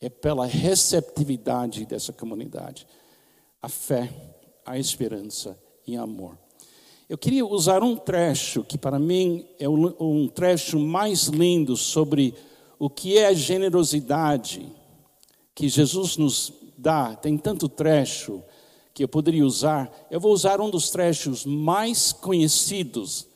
é 0.00 0.08
pela 0.08 0.46
receptividade 0.46 1.86
dessa 1.86 2.12
comunidade. 2.12 2.86
A 3.62 3.68
fé, 3.68 4.12
a 4.66 4.78
esperança 4.78 5.58
e 5.86 5.96
amor. 5.96 6.36
Eu 7.08 7.16
queria 7.16 7.46
usar 7.46 7.82
um 7.82 7.96
trecho 7.96 8.62
que 8.62 8.76
para 8.76 8.98
mim 8.98 9.46
é 9.58 9.66
um 9.66 10.28
trecho 10.28 10.78
mais 10.78 11.24
lindo 11.24 11.74
sobre 11.74 12.34
o 12.78 12.90
que 12.90 13.16
é 13.16 13.28
a 13.28 13.32
generosidade 13.32 14.70
que 15.54 15.70
Jesus 15.70 16.18
nos 16.18 16.52
dá. 16.76 17.16
Tem 17.16 17.38
tanto 17.38 17.66
trecho 17.66 18.42
que 18.92 19.02
eu 19.02 19.08
poderia 19.08 19.46
usar. 19.46 19.90
Eu 20.10 20.20
vou 20.20 20.34
usar 20.34 20.60
um 20.60 20.68
dos 20.68 20.90
trechos 20.90 21.46
mais 21.46 22.12
conhecidos 22.12 23.26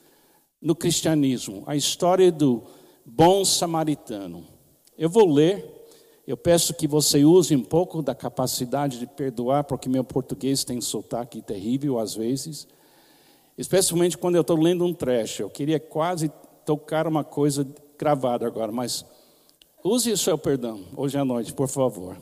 no 0.60 0.76
cristianismo, 0.76 1.64
a 1.66 1.74
história 1.74 2.30
do 2.30 2.62
bom 3.06 3.42
samaritano. 3.42 4.44
Eu 4.98 5.08
vou 5.08 5.32
ler, 5.32 5.88
eu 6.26 6.36
peço 6.36 6.74
que 6.74 6.86
você 6.86 7.24
use 7.24 7.56
um 7.56 7.64
pouco 7.64 8.02
da 8.02 8.14
capacidade 8.14 8.98
de 8.98 9.06
perdoar, 9.06 9.64
porque 9.64 9.88
meu 9.88 10.04
português 10.04 10.62
tem 10.62 10.78
sotaque 10.80 11.40
terrível 11.40 11.98
às 11.98 12.14
vezes, 12.14 12.68
especialmente 13.56 14.18
quando 14.18 14.36
eu 14.36 14.40
estou 14.40 14.56
lendo 14.56 14.84
um 14.84 14.94
trecho. 14.94 15.42
Eu 15.42 15.50
queria 15.50 15.78
quase 15.78 16.30
tocar 16.64 17.06
uma 17.06 17.24
coisa 17.24 17.66
gravada 17.98 18.46
agora, 18.46 18.72
mas 18.72 19.04
use 19.82 20.10
o 20.10 20.18
seu 20.18 20.36
perdão 20.38 20.84
hoje 20.96 21.18
à 21.18 21.24
noite, 21.24 21.52
por 21.52 21.68
favor. 21.68 22.16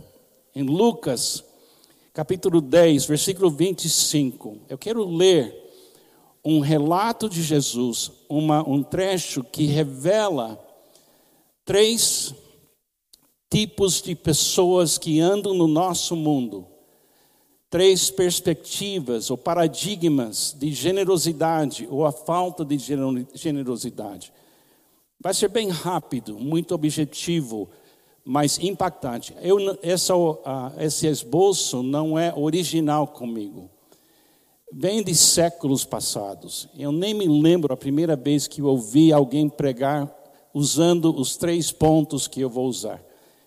Em 0.55 0.63
Lucas, 0.63 1.45
capítulo 2.13 2.61
10, 2.61 3.07
versículo 3.07 3.51
25, 3.51 4.59
eu 4.69 4.77
quero 4.77 5.05
ler 5.05 5.57
um 6.45 6.61
relato 6.61 7.29
de 7.29 7.43
Jesus, 7.43 8.11
uma, 8.29 8.67
um 8.69 8.83
trecho 8.83 9.45
que 9.45 9.67
revela 9.67 10.59
três 11.65 12.35
tipos 13.51 14.01
de 14.01 14.15
pessoas 14.15 14.97
que 14.97 15.21
andam 15.21 15.53
no 15.55 15.67
nosso 15.67 16.17
mundo, 16.17 16.67
três 17.71 18.11
perspectivas 18.11 19.31
ou 19.31 19.39
paradigmas 19.39 20.55
de 20.59 20.73
generosidade 20.73 21.87
ou 21.89 22.05
a 22.05 22.13
falta 22.13 22.65
de 22.65 22.77
generosidade. 23.35 24.33
Vai 25.19 25.33
ser 25.33 25.49
bem 25.49 25.69
rápido, 25.69 26.39
muito 26.39 26.75
objetivo, 26.75 27.71
mas 28.25 28.59
impactante. 28.59 29.35
Eu, 29.41 29.79
essa, 29.83 30.13
esse 30.79 31.07
esboço 31.07 31.83
não 31.83 32.19
é 32.19 32.35
original 32.35 33.07
comigo 33.07 33.71
vem 34.73 35.03
de 35.03 35.15
séculos 35.15 35.85
passados. 35.85 36.69
Eu 36.79 36.93
nem 36.93 37.13
me 37.13 37.27
lembro 37.27 37.73
a 37.73 37.77
primeira 37.77 38.15
vez 38.15 38.47
que 38.47 38.61
eu 38.61 38.67
ouvi 38.67 39.13
alguém 39.13 39.49
pregar 39.49 40.09
usando 40.55 41.15
os 41.15 41.37
três 41.37 41.73
pontos 41.73 42.29
que 42.29 42.41
eu 42.41 42.49
vou 42.49 42.67
usar. 42.67 43.03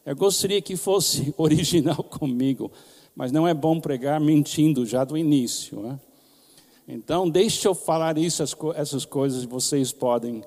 Eu 0.05 0.15
gostaria 0.15 0.61
que 0.61 0.75
fosse 0.75 1.33
original 1.37 2.03
comigo, 2.03 2.71
mas 3.15 3.31
não 3.31 3.47
é 3.47 3.53
bom 3.53 3.79
pregar 3.79 4.19
mentindo 4.19 4.85
já 4.85 5.03
do 5.03 5.17
início. 5.17 5.79
Né? 5.79 5.99
Então, 6.87 7.29
deixe 7.29 7.67
eu 7.67 7.75
falar 7.75 8.17
isso, 8.17 8.43
essas 8.75 9.05
coisas, 9.05 9.43
vocês 9.45 9.91
podem 9.91 10.43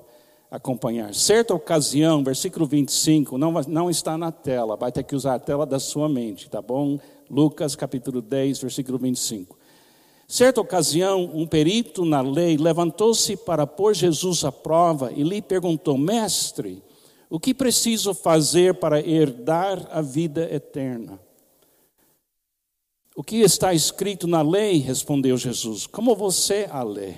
acompanhar. 0.49 1.13
Certa 1.13 1.53
ocasião, 1.53 2.23
versículo 2.23 2.65
25, 2.65 3.37
não, 3.37 3.51
não 3.67 3.89
está 3.89 4.17
na 4.17 4.31
tela, 4.31 4.75
vai 4.75 4.91
ter 4.91 5.03
que 5.03 5.15
usar 5.15 5.35
a 5.35 5.39
tela 5.39 5.65
da 5.65 5.79
sua 5.79 6.07
mente, 6.07 6.49
tá 6.49 6.61
bom? 6.61 6.99
Lucas 7.29 7.75
capítulo 7.75 8.21
10, 8.21 8.59
versículo 8.59 8.97
25. 8.97 9.57
Certa 10.27 10.59
ocasião, 10.59 11.31
um 11.33 11.47
perito 11.47 12.03
na 12.03 12.19
lei 12.19 12.57
levantou-se 12.57 13.35
para 13.37 13.65
pôr 13.65 13.93
Jesus 13.93 14.43
à 14.43 14.51
prova 14.51 15.11
e 15.13 15.23
lhe 15.23 15.41
perguntou: 15.41 15.97
Mestre, 15.97 16.83
o 17.29 17.39
que 17.39 17.53
preciso 17.53 18.13
fazer 18.13 18.75
para 18.75 18.99
herdar 18.99 19.87
a 19.89 20.01
vida 20.01 20.53
eterna? 20.53 21.19
O 23.17 23.23
que 23.23 23.37
está 23.37 23.73
escrito 23.73 24.27
na 24.27 24.43
lei? 24.43 24.77
respondeu 24.77 25.35
Jesus. 25.37 25.87
Como 25.87 26.15
você 26.15 26.67
a 26.69 26.83
lê? 26.83 27.15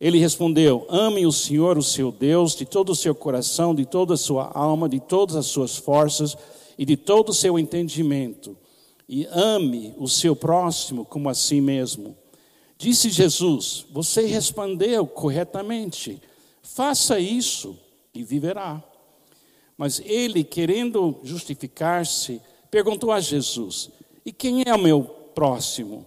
Ele 0.00 0.18
respondeu: 0.18 0.84
Ame 0.90 1.24
o 1.24 1.30
Senhor, 1.30 1.78
o 1.78 1.82
seu 1.82 2.10
Deus, 2.10 2.56
de 2.56 2.66
todo 2.66 2.90
o 2.90 2.96
seu 2.96 3.14
coração, 3.14 3.72
de 3.72 3.86
toda 3.86 4.14
a 4.14 4.16
sua 4.16 4.50
alma, 4.52 4.88
de 4.88 4.98
todas 4.98 5.36
as 5.36 5.46
suas 5.46 5.76
forças 5.76 6.36
e 6.76 6.84
de 6.84 6.96
todo 6.96 7.28
o 7.28 7.32
seu 7.32 7.56
entendimento. 7.56 8.58
E 9.08 9.26
ame 9.26 9.94
o 9.96 10.08
seu 10.08 10.34
próximo 10.34 11.04
como 11.04 11.28
a 11.28 11.34
si 11.34 11.60
mesmo. 11.60 12.16
Disse 12.76 13.10
Jesus: 13.10 13.86
Você 13.92 14.26
respondeu 14.26 15.06
corretamente. 15.06 16.20
Faça 16.62 17.20
isso 17.20 17.78
e 18.12 18.24
viverá. 18.24 18.82
Mas 19.78 20.02
ele, 20.04 20.42
querendo 20.42 21.20
justificar-se, 21.22 22.42
perguntou 22.72 23.12
a 23.12 23.20
Jesus: 23.20 23.99
E 24.24 24.32
quem 24.32 24.62
é 24.66 24.74
o 24.74 24.78
meu 24.78 25.02
próximo? 25.34 26.06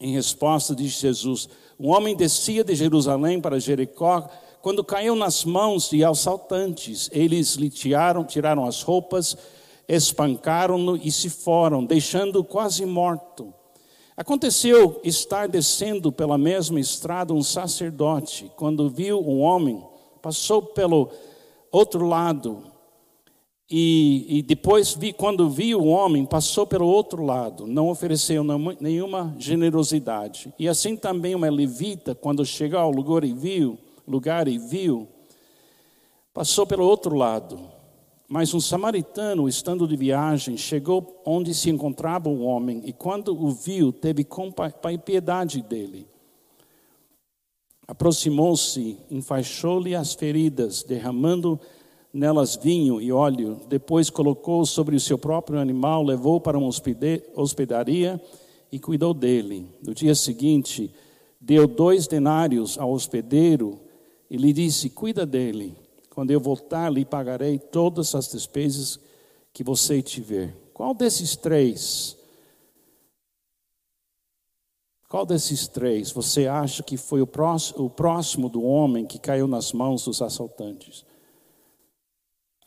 Em 0.00 0.14
resposta, 0.14 0.74
disse 0.74 1.02
Jesus: 1.02 1.48
um 1.78 1.88
homem 1.88 2.14
descia 2.14 2.62
de 2.62 2.74
Jerusalém 2.74 3.40
para 3.40 3.58
Jericó 3.58 4.28
quando 4.60 4.84
caiu 4.84 5.14
nas 5.14 5.44
mãos 5.44 5.88
de 5.88 6.04
assaltantes. 6.04 7.08
Eles 7.12 7.54
lhe 7.54 7.70
tiraram, 7.70 8.24
tiraram 8.24 8.66
as 8.66 8.82
roupas, 8.82 9.36
espancaram-no 9.88 10.96
e 10.96 11.10
se 11.10 11.30
foram, 11.30 11.84
deixando-o 11.84 12.44
quase 12.44 12.84
morto. 12.84 13.52
Aconteceu 14.16 15.00
estar 15.02 15.48
descendo 15.48 16.12
pela 16.12 16.36
mesma 16.36 16.78
estrada 16.78 17.32
um 17.32 17.42
sacerdote, 17.42 18.52
quando 18.56 18.90
viu 18.90 19.18
um 19.18 19.40
homem, 19.40 19.82
passou 20.20 20.60
pelo 20.60 21.10
outro 21.72 22.06
lado 22.06 22.69
e, 23.72 24.38
e, 24.38 24.42
depois, 24.42 24.94
vi, 24.94 25.12
quando 25.12 25.48
viu 25.48 25.78
o 25.78 25.86
homem, 25.86 26.26
passou 26.26 26.66
pelo 26.66 26.88
outro 26.88 27.24
lado, 27.24 27.68
não 27.68 27.88
ofereceu 27.88 28.42
nenhuma 28.80 29.32
generosidade. 29.38 30.52
E 30.58 30.68
assim 30.68 30.96
também 30.96 31.36
uma 31.36 31.48
levita, 31.48 32.12
quando 32.12 32.44
chegou 32.44 32.80
ao 32.80 32.90
lugar 32.90 33.22
e 33.22 33.32
viu, 33.32 33.78
lugar 34.08 34.48
e 34.48 34.58
viu, 34.58 35.06
passou 36.34 36.66
pelo 36.66 36.84
outro 36.84 37.14
lado. 37.14 37.60
Mas 38.28 38.52
um 38.54 38.60
samaritano, 38.60 39.48
estando 39.48 39.86
de 39.86 39.96
viagem, 39.96 40.56
chegou 40.56 41.22
onde 41.24 41.54
se 41.54 41.70
encontrava 41.70 42.28
o 42.28 42.42
homem, 42.42 42.82
e 42.84 42.92
quando 42.92 43.40
o 43.40 43.52
viu, 43.52 43.92
teve 43.92 44.26
piedade 45.04 45.62
dele. 45.62 46.08
Aproximou-se, 47.86 48.98
enfaixou-lhe 49.08 49.94
as 49.94 50.14
feridas, 50.14 50.82
derramando 50.82 51.60
nelas 52.12 52.56
vinho 52.56 53.00
e 53.00 53.12
óleo, 53.12 53.60
depois 53.68 54.10
colocou 54.10 54.66
sobre 54.66 54.96
o 54.96 55.00
seu 55.00 55.16
próprio 55.16 55.58
animal, 55.58 56.02
levou 56.02 56.40
para 56.40 56.58
uma 56.58 56.68
hospedaria 57.36 58.20
e 58.70 58.78
cuidou 58.78 59.14
dele. 59.14 59.68
No 59.82 59.94
dia 59.94 60.14
seguinte, 60.14 60.92
deu 61.40 61.66
dois 61.66 62.06
denários 62.06 62.78
ao 62.78 62.92
hospedeiro 62.92 63.78
e 64.28 64.36
lhe 64.36 64.52
disse: 64.52 64.90
Cuida 64.90 65.24
dele. 65.24 65.76
Quando 66.10 66.32
eu 66.32 66.40
voltar, 66.40 66.92
lhe 66.92 67.04
pagarei 67.04 67.58
todas 67.58 68.14
as 68.14 68.28
despesas 68.28 68.98
que 69.52 69.62
você 69.62 70.02
tiver. 70.02 70.54
Qual 70.74 70.92
desses 70.92 71.36
três? 71.36 72.16
Qual 75.08 75.26
desses 75.26 75.66
três 75.66 76.12
você 76.12 76.46
acha 76.46 76.82
que 76.82 76.96
foi 76.96 77.20
o 77.20 77.26
próximo 77.26 78.48
do 78.48 78.62
homem 78.62 79.06
que 79.06 79.18
caiu 79.18 79.46
nas 79.46 79.72
mãos 79.72 80.04
dos 80.04 80.20
assaltantes? 80.22 81.04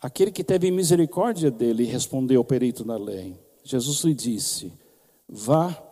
Aquele 0.04 0.30
que 0.30 0.44
teve 0.44 0.70
misericórdia 0.70 1.50
dele 1.50 1.84
respondeu 1.84 2.42
o 2.42 2.44
perito 2.44 2.84
da 2.84 2.94
lei. 2.94 3.40
Jesus 3.62 4.04
lhe 4.04 4.14
disse: 4.14 4.70
Vá 5.26 5.82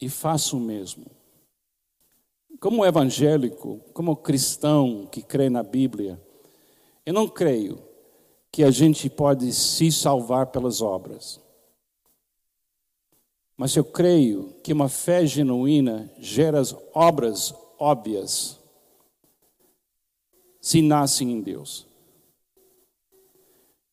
e 0.00 0.08
faça 0.08 0.56
o 0.56 0.58
mesmo. 0.58 1.06
Como 2.58 2.84
evangélico, 2.84 3.78
como 3.94 4.16
cristão 4.16 5.06
que 5.06 5.22
crê 5.22 5.48
na 5.48 5.62
Bíblia, 5.62 6.20
eu 7.06 7.14
não 7.14 7.28
creio 7.28 7.80
que 8.50 8.64
a 8.64 8.70
gente 8.72 9.08
pode 9.08 9.52
se 9.52 9.92
salvar 9.92 10.46
pelas 10.46 10.82
obras. 10.82 11.40
Mas 13.56 13.76
eu 13.76 13.84
creio 13.84 14.56
que 14.60 14.72
uma 14.72 14.88
fé 14.88 15.24
genuína 15.24 16.12
gera 16.18 16.60
obras 16.92 17.54
óbvias 17.78 18.58
se 20.60 20.82
nascem 20.82 21.30
em 21.30 21.40
Deus. 21.40 21.88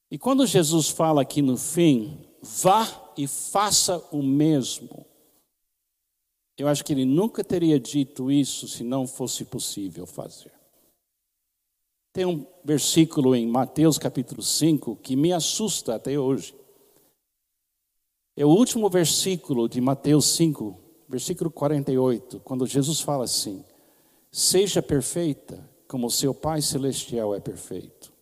E 0.09 0.17
quando 0.17 0.45
Jesus 0.45 0.87
fala 0.89 1.21
aqui 1.21 1.41
no 1.41 1.57
fim, 1.57 2.25
vá 2.41 3.13
e 3.17 3.27
faça 3.27 3.97
o 4.11 4.23
mesmo. 4.23 5.05
Eu 6.57 6.67
acho 6.67 6.83
que 6.83 6.93
ele 6.93 7.05
nunca 7.05 7.43
teria 7.43 7.79
dito 7.79 8.31
isso 8.31 8.67
se 8.67 8.83
não 8.83 9.05
fosse 9.05 9.45
possível 9.45 10.07
fazer. 10.07 10.51
Tem 12.13 12.25
um 12.25 12.47
versículo 12.63 13.35
em 13.35 13.45
Mateus 13.45 13.97
capítulo 13.99 14.41
5 14.41 14.95
que 14.95 15.15
me 15.15 15.31
assusta 15.31 15.95
até 15.95 16.17
hoje. 16.17 16.55
É 18.35 18.45
o 18.45 18.49
último 18.49 18.89
versículo 18.89 19.67
de 19.67 19.79
Mateus 19.81 20.25
5, 20.35 20.79
versículo 21.07 21.51
48, 21.51 22.39
quando 22.39 22.65
Jesus 22.65 23.01
fala 23.01 23.25
assim: 23.25 23.63
Seja 24.31 24.81
perfeita 24.81 25.69
como 25.87 26.09
seu 26.09 26.33
Pai 26.33 26.61
Celestial 26.61 27.35
é 27.35 27.39
perfeito. 27.39 28.16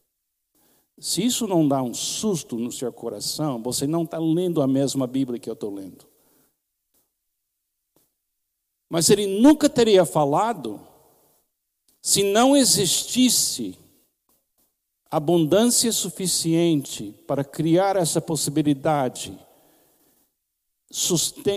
Se 0.97 1.23
isso 1.23 1.45
não 1.45 1.67
dá 1.67 1.81
um 1.83 1.93
susto 1.93 2.57
no 2.57 2.71
seu 2.71 2.91
coração, 2.91 3.61
você 3.61 3.85
não 3.85 4.03
está 4.03 4.17
lendo 4.17 4.61
a 4.61 4.67
mesma 4.67 5.05
Bíblia 5.05 5.39
que 5.39 5.49
eu 5.49 5.53
estou 5.53 5.73
lendo. 5.73 6.05
Mas 8.89 9.09
ele 9.09 9.27
nunca 9.27 9.69
teria 9.69 10.05
falado 10.05 10.79
se 12.01 12.23
não 12.23 12.55
existisse 12.55 13.77
abundância 15.09 15.91
suficiente 15.91 17.13
para 17.27 17.43
criar 17.43 17.95
essa 17.95 18.21
possibilidade, 18.21 19.37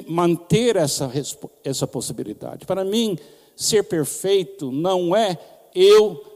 manter 0.08 0.76
essa, 0.76 1.10
essa 1.62 1.86
possibilidade. 1.86 2.66
Para 2.66 2.84
mim, 2.84 3.18
ser 3.54 3.84
perfeito 3.84 4.72
não 4.72 5.14
é 5.14 5.38
eu 5.74 6.27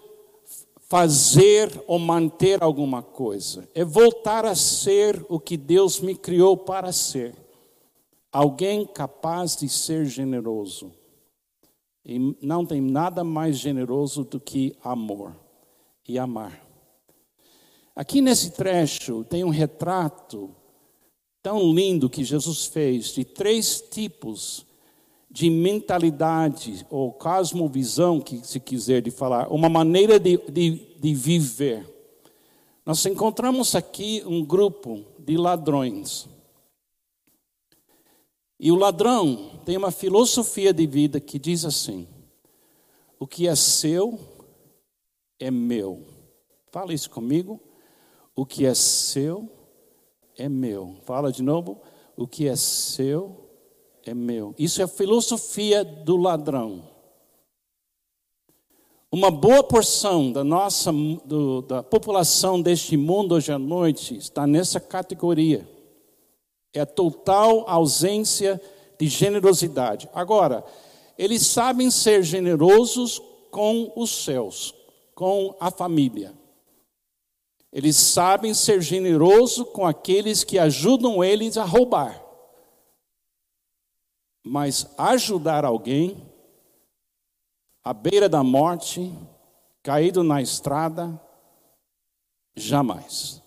fazer 0.93 1.83
ou 1.87 1.99
manter 1.99 2.63
alguma 2.63 3.03
coisa, 3.03 3.67
é 3.75 3.83
voltar 3.83 4.45
a 4.45 4.55
ser 4.55 5.25
o 5.27 5.41
que 5.41 5.57
Deus 5.57 6.01
me 6.01 6.15
criou 6.15 6.55
para 6.55 6.93
ser. 6.93 7.35
Alguém 8.31 8.85
capaz 8.85 9.57
de 9.57 9.71
ser 9.71 10.05
generoso. 10.05 10.93
E 12.05 12.37
não 12.43 12.67
tem 12.67 12.83
nada 12.83 13.25
mais 13.25 13.57
generoso 13.57 14.23
do 14.23 14.39
que 14.39 14.77
amor 14.85 15.35
e 16.07 16.19
amar. 16.19 16.63
Aqui 17.97 18.21
nesse 18.21 18.51
trecho 18.51 19.25
tem 19.25 19.43
um 19.45 19.49
retrato 19.49 20.55
tão 21.43 21.73
lindo 21.73 22.11
que 22.11 22.23
Jesus 22.23 22.67
fez 22.67 23.15
de 23.15 23.25
três 23.25 23.81
tipos 23.81 24.67
de 25.33 25.49
mentalidade 25.49 26.87
ou 26.91 27.11
cosmovisão, 27.11 28.21
que 28.21 28.47
se 28.47 28.61
quiser 28.61 29.01
de 29.01 29.11
falar, 29.11 29.51
uma 29.51 29.69
maneira 29.71 30.21
de, 30.21 30.37
de, 30.37 30.95
de 31.01 31.15
viver. 31.15 31.89
Nós 32.85 33.05
encontramos 33.07 33.75
aqui 33.75 34.23
um 34.27 34.45
grupo 34.45 35.03
de 35.19 35.39
ladrões. 35.39 36.29
E 38.61 38.71
o 38.71 38.77
ladrão 38.77 39.59
tem 39.65 39.79
uma 39.79 39.91
filosofia 39.91 40.73
de 40.73 40.87
vida 40.87 41.19
que 41.19 41.39
diz 41.39 41.65
assim: 41.65 42.07
o 43.19 43.27
que 43.27 43.49
é 43.49 43.55
seu 43.57 44.21
é 45.41 45.51
meu. 45.51 46.03
Fala 46.71 46.93
isso 46.93 47.09
comigo. 47.09 47.59
O 48.37 48.45
que 48.45 48.67
é 48.67 48.75
seu 48.75 49.49
é 50.37 50.47
meu. 50.47 50.97
Fala 51.05 51.33
de 51.33 51.43
novo. 51.43 51.81
O 52.17 52.27
que 52.27 52.47
é 52.47 52.55
seu 52.55 53.42
é 54.11 54.15
meu. 54.15 54.55
Isso 54.59 54.81
é 54.81 54.85
a 54.85 54.89
filosofia 54.89 55.85
do 55.85 56.17
ladrão. 56.17 56.91
Uma 59.11 59.31
boa 59.31 59.63
porção 59.63 60.33
da 60.33 60.43
nossa 60.43 60.91
do, 60.91 61.61
da 61.63 61.83
população 61.83 62.63
deste 62.63 62.97
mundo 62.97 63.35
hoje 63.35 63.53
à 63.53 63.59
noite 63.59 64.17
está 64.17 64.47
nessa 64.47 64.81
categoria. 64.81 65.69
É 66.73 66.81
a 66.81 66.87
total 66.87 67.69
ausência 67.69 68.59
de 68.99 69.09
generosidade. 69.09 70.09
Agora, 70.15 70.65
eles 71.19 71.47
sabem 71.47 71.91
ser 71.91 72.23
generosos 72.23 73.21
com 73.51 73.93
os 73.95 74.11
céus, 74.11 74.75
com 75.15 75.55
a 75.61 75.71
família. 75.71 76.33
Eles 77.71 77.97
sabem 77.97 78.55
ser 78.55 78.81
generoso 78.81 79.67
com 79.67 79.87
aqueles 79.87 80.43
que 80.43 80.59
ajudam 80.59 81.23
eles 81.23 81.59
a 81.59 81.65
roubar. 81.65 82.32
Mas 84.45 84.87
ajudar 84.99 85.65
alguém 85.65 86.23
à 87.85 87.93
beira 87.93 88.29
da 88.29 88.43
morte, 88.43 89.13
caído 89.83 90.23
na 90.23 90.43
estrada, 90.43 91.21
jamais. 92.55 93.43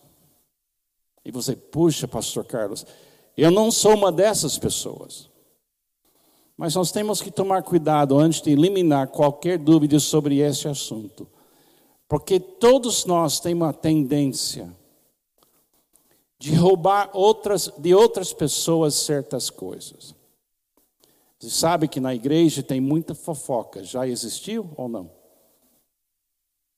E 1.24 1.32
você, 1.32 1.56
puxa, 1.56 2.08
pastor 2.08 2.46
Carlos, 2.46 2.86
eu 3.36 3.52
não 3.52 3.72
sou 3.72 3.96
uma 3.96 4.12
dessas 4.12 4.58
pessoas. 4.58 5.30
Mas 6.58 6.76
nós 6.76 6.92
temos 6.92 7.22
que 7.22 7.30
tomar 7.30 7.64
cuidado 7.64 8.18
antes 8.18 8.42
de 8.42 8.52
eliminar 8.52 9.10
qualquer 9.10 9.58
dúvida 9.58 10.00
sobre 10.00 10.40
esse 10.40 10.68
assunto. 10.68 11.28
Porque 12.08 12.40
todos 12.40 13.06
nós 13.06 13.40
temos 13.40 13.68
uma 13.68 13.74
tendência 13.74 14.74
de 16.38 16.54
roubar 16.56 17.10
outras, 17.14 17.72
de 17.78 17.94
outras 17.94 18.32
pessoas 18.32 18.94
certas 18.96 19.50
coisas. 19.50 20.16
Você 21.40 21.50
sabe 21.50 21.88
que 21.88 22.00
na 22.00 22.16
igreja 22.16 22.64
tem 22.64 22.80
muita 22.80 23.14
fofoca. 23.14 23.84
Já 23.84 24.08
existiu 24.08 24.72
ou 24.78 24.88
não? 24.88 25.12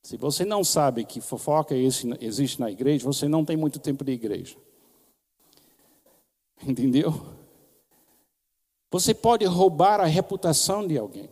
Se 0.02 0.18
você 0.18 0.46
não 0.46 0.64
sabe 0.64 1.04
que 1.06 1.20
fofoca 1.20 1.76
existe 1.76 2.60
na 2.60 2.72
igreja, 2.72 3.06
você 3.06 3.28
não 3.28 3.44
tem 3.44 3.58
muito 3.58 3.80
tempo 3.80 4.04
de 4.04 4.14
igreja. 4.14 4.58
Entendeu? 6.66 7.12
Você 8.90 9.14
pode 9.14 9.46
roubar 9.46 10.00
a 10.00 10.06
reputação 10.06 10.88
de 10.88 10.98
alguém. 10.98 11.30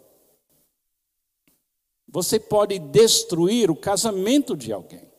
Você 2.08 2.40
pode 2.40 2.78
destruir 2.80 3.72
o 3.72 3.76
casamento 3.76 4.56
de 4.56 4.72
alguém. 4.72 5.12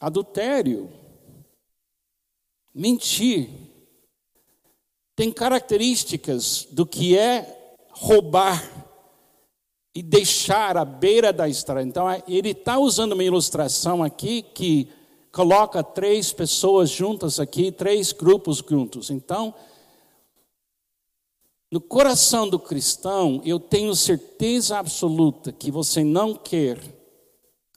Adultério, 0.00 0.92
mentir, 2.72 3.50
tem 5.18 5.32
características 5.32 6.68
do 6.70 6.86
que 6.86 7.18
é 7.18 7.74
roubar 7.90 8.86
e 9.92 10.00
deixar 10.00 10.76
à 10.76 10.84
beira 10.84 11.32
da 11.32 11.48
estrada. 11.48 11.82
Então, 11.82 12.08
é, 12.08 12.22
ele 12.28 12.50
está 12.50 12.78
usando 12.78 13.14
uma 13.14 13.24
ilustração 13.24 14.04
aqui 14.04 14.42
que 14.42 14.88
coloca 15.32 15.82
três 15.82 16.32
pessoas 16.32 16.88
juntas 16.88 17.40
aqui, 17.40 17.72
três 17.72 18.12
grupos 18.12 18.58
juntos. 18.58 19.10
Então, 19.10 19.52
no 21.68 21.80
coração 21.80 22.48
do 22.48 22.60
cristão, 22.60 23.42
eu 23.44 23.58
tenho 23.58 23.96
certeza 23.96 24.78
absoluta 24.78 25.50
que 25.50 25.72
você 25.72 26.04
não 26.04 26.32
quer 26.32 26.78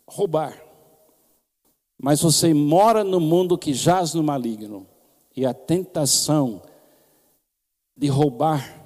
roubar, 0.07 0.63
mas 1.97 2.21
você 2.21 2.53
mora 2.53 3.03
no 3.03 3.19
mundo 3.19 3.57
que 3.57 3.73
jaz 3.73 4.13
no 4.13 4.21
maligno, 4.21 4.85
e 5.35 5.43
a 5.43 5.55
tentação 5.55 6.61
de 8.01 8.07
roubar 8.07 8.83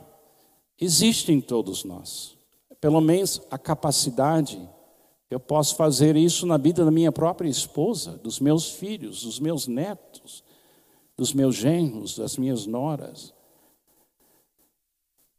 existe 0.78 1.32
em 1.32 1.40
todos 1.40 1.86
nós. 1.86 2.38
Pelo 2.82 3.00
menos 3.00 3.42
a 3.50 3.58
capacidade, 3.58 4.60
eu 5.32 5.40
posso 5.40 5.78
fazer 5.78 6.18
isso 6.18 6.46
na 6.46 6.58
vida 6.58 6.84
da 6.84 6.92
minha 6.92 7.14
própria 7.14 7.48
esposa, 7.48 8.18
dos 8.18 8.42
meus 8.42 8.72
filhos, 8.72 9.24
dos 9.24 9.40
meus 9.40 9.68
netos, 9.68 10.44
dos 11.16 11.34
meus 11.34 11.56
genros, 11.56 12.18
das 12.18 12.36
minhas 12.36 12.66
noras. 12.66 13.34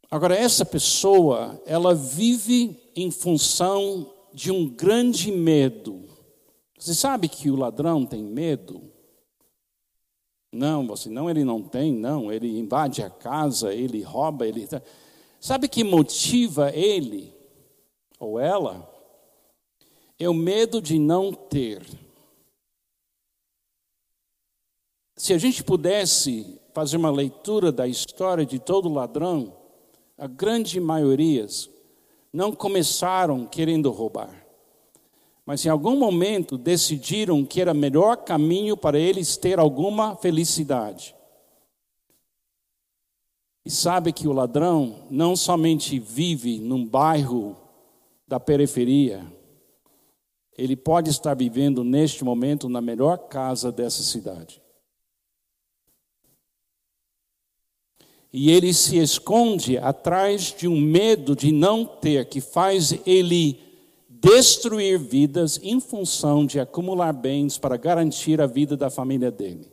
Agora, 0.09 0.35
essa 0.35 0.65
pessoa, 0.65 1.61
ela 1.63 1.93
vive 1.93 2.91
em 2.95 3.11
função 3.11 4.11
de 4.33 4.51
um 4.51 4.67
grande 4.67 5.31
medo. 5.31 6.03
Você 6.79 6.95
sabe 6.95 7.29
que 7.29 7.51
o 7.51 7.55
ladrão 7.55 8.07
tem 8.07 8.23
medo? 8.23 8.91
Não, 10.51 10.87
você 10.87 11.09
não, 11.09 11.29
ele 11.29 11.43
não 11.43 11.61
tem, 11.61 11.93
não. 11.93 12.31
Ele 12.31 12.57
invade 12.57 13.01
a 13.01 13.09
casa, 13.09 13.73
ele 13.73 14.01
rouba, 14.01 14.47
ele. 14.47 14.67
Tá, 14.67 14.81
sabe 15.39 15.67
que 15.67 15.83
motiva 15.83 16.71
ele 16.71 17.33
ou 18.19 18.39
ela? 18.39 18.89
É 20.19 20.27
o 20.27 20.33
medo 20.33 20.81
de 20.81 20.97
não 20.97 21.31
ter. 21.31 21.85
Se 25.15 25.33
a 25.33 25.37
gente 25.37 25.63
pudesse 25.63 26.59
fazer 26.73 26.97
uma 26.97 27.11
leitura 27.11 27.71
da 27.71 27.87
história 27.87 28.45
de 28.45 28.59
todo 28.59 28.87
ladrão, 28.87 29.55
a 30.17 30.27
grande 30.27 30.79
maioria 30.79 31.45
não 32.31 32.51
começaram 32.51 33.45
querendo 33.45 33.91
roubar, 33.91 34.46
mas 35.47 35.65
em 35.65 35.69
algum 35.69 35.95
momento 35.95 36.57
decidiram 36.57 37.45
que 37.45 37.61
era 37.61 37.73
melhor 37.73 38.17
caminho 38.17 38.75
para 38.75 38.99
eles 38.99 39.37
ter 39.37 39.57
alguma 39.59 40.13
felicidade. 40.13 41.15
E 43.63 43.71
sabe 43.71 44.11
que 44.11 44.27
o 44.27 44.33
ladrão 44.33 45.07
não 45.09 45.37
somente 45.37 45.97
vive 45.99 46.59
num 46.59 46.85
bairro 46.85 47.55
da 48.27 48.41
periferia, 48.41 49.25
ele 50.57 50.75
pode 50.75 51.09
estar 51.09 51.33
vivendo 51.33 51.81
neste 51.81 52.25
momento 52.25 52.67
na 52.67 52.81
melhor 52.81 53.17
casa 53.29 53.71
dessa 53.71 54.03
cidade. 54.03 54.61
E 58.33 58.51
ele 58.51 58.73
se 58.73 58.97
esconde 58.97 59.77
atrás 59.77 60.53
de 60.53 60.67
um 60.67 60.77
medo 60.77 61.37
de 61.37 61.53
não 61.53 61.85
ter, 61.85 62.25
que 62.25 62.41
faz 62.41 62.99
ele 63.07 63.66
destruir 64.21 64.99
vidas 64.99 65.59
em 65.61 65.79
função 65.79 66.45
de 66.45 66.59
acumular 66.59 67.13
bens 67.13 67.57
para 67.57 67.77
garantir 67.77 68.41
a 68.41 68.47
vida 68.47 68.75
da 68.75 68.89
família 68.89 69.31
dele. 69.31 69.71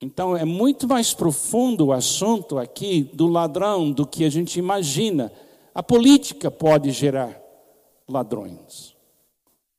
Então 0.00 0.36
é 0.36 0.44
muito 0.44 0.88
mais 0.88 1.14
profundo 1.14 1.86
o 1.86 1.92
assunto 1.92 2.58
aqui 2.58 3.04
do 3.04 3.28
ladrão 3.28 3.92
do 3.92 4.04
que 4.04 4.24
a 4.24 4.28
gente 4.28 4.58
imagina. 4.58 5.32
A 5.72 5.82
política 5.82 6.50
pode 6.50 6.90
gerar 6.90 7.40
ladrões. 8.08 8.96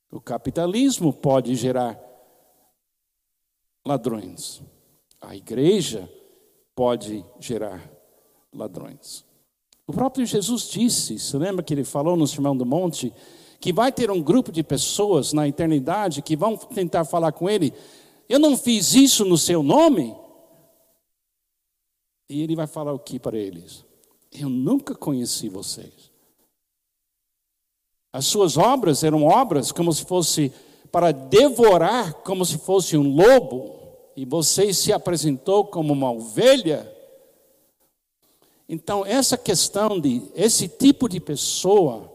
O 0.10 0.22
capitalismo 0.22 1.12
pode 1.12 1.56
gerar 1.56 2.00
ladrões. 3.86 4.62
A 5.20 5.36
igreja 5.36 6.10
pode 6.74 7.26
gerar 7.40 7.92
ladrões. 8.54 9.26
O 9.86 9.94
próprio 9.94 10.26
Jesus 10.26 10.70
disse, 10.70 11.20
você 11.20 11.38
lembra 11.38 11.64
que 11.64 11.74
ele 11.74 11.84
falou 11.84 12.16
no 12.16 12.28
Sermão 12.28 12.56
do 12.56 12.66
Monte, 12.66 13.14
que 13.60 13.74
vai 13.74 13.92
ter 13.92 14.12
um 14.12 14.22
grupo 14.22 14.52
de 14.52 14.64
pessoas 14.64 15.34
na 15.34 15.48
eternidade 15.48 16.22
que 16.22 16.36
vão 16.36 16.58
tentar 16.58 17.06
falar 17.06 17.32
com 17.32 17.50
ele: 17.50 17.74
Eu 18.28 18.38
não 18.38 18.58
fiz 18.58 18.94
isso 18.94 19.24
no 19.24 19.38
seu 19.38 19.64
nome? 19.64 20.16
E 22.30 22.42
ele 22.42 22.56
vai 22.56 22.68
falar 22.68 22.94
o 22.94 23.00
que 23.00 23.20
para 23.20 23.38
eles? 23.38 23.86
Eu 24.32 24.50
nunca 24.50 24.96
conheci 24.96 25.48
vocês. 25.48 26.12
As 28.12 28.26
suas 28.26 28.58
obras 28.58 29.04
eram 29.04 29.24
obras 29.24 29.72
como 29.72 29.92
se 29.92 30.06
fosse 30.06 30.52
para 30.92 31.12
devorar, 31.12 32.14
como 32.16 32.46
se 32.46 32.58
fosse 32.58 32.96
um 32.96 33.16
lobo 33.16 33.80
e 34.16 34.26
você 34.26 34.74
se 34.74 34.94
apresentou 34.94 35.66
como 35.66 35.94
uma 35.94 36.12
ovelha. 36.12 36.93
Então, 38.68 39.06
essa 39.06 39.38
questão 39.38 40.00
de 40.00 40.22
esse 40.34 40.68
tipo 40.68 41.10
de 41.10 41.20
pessoa 41.20 42.12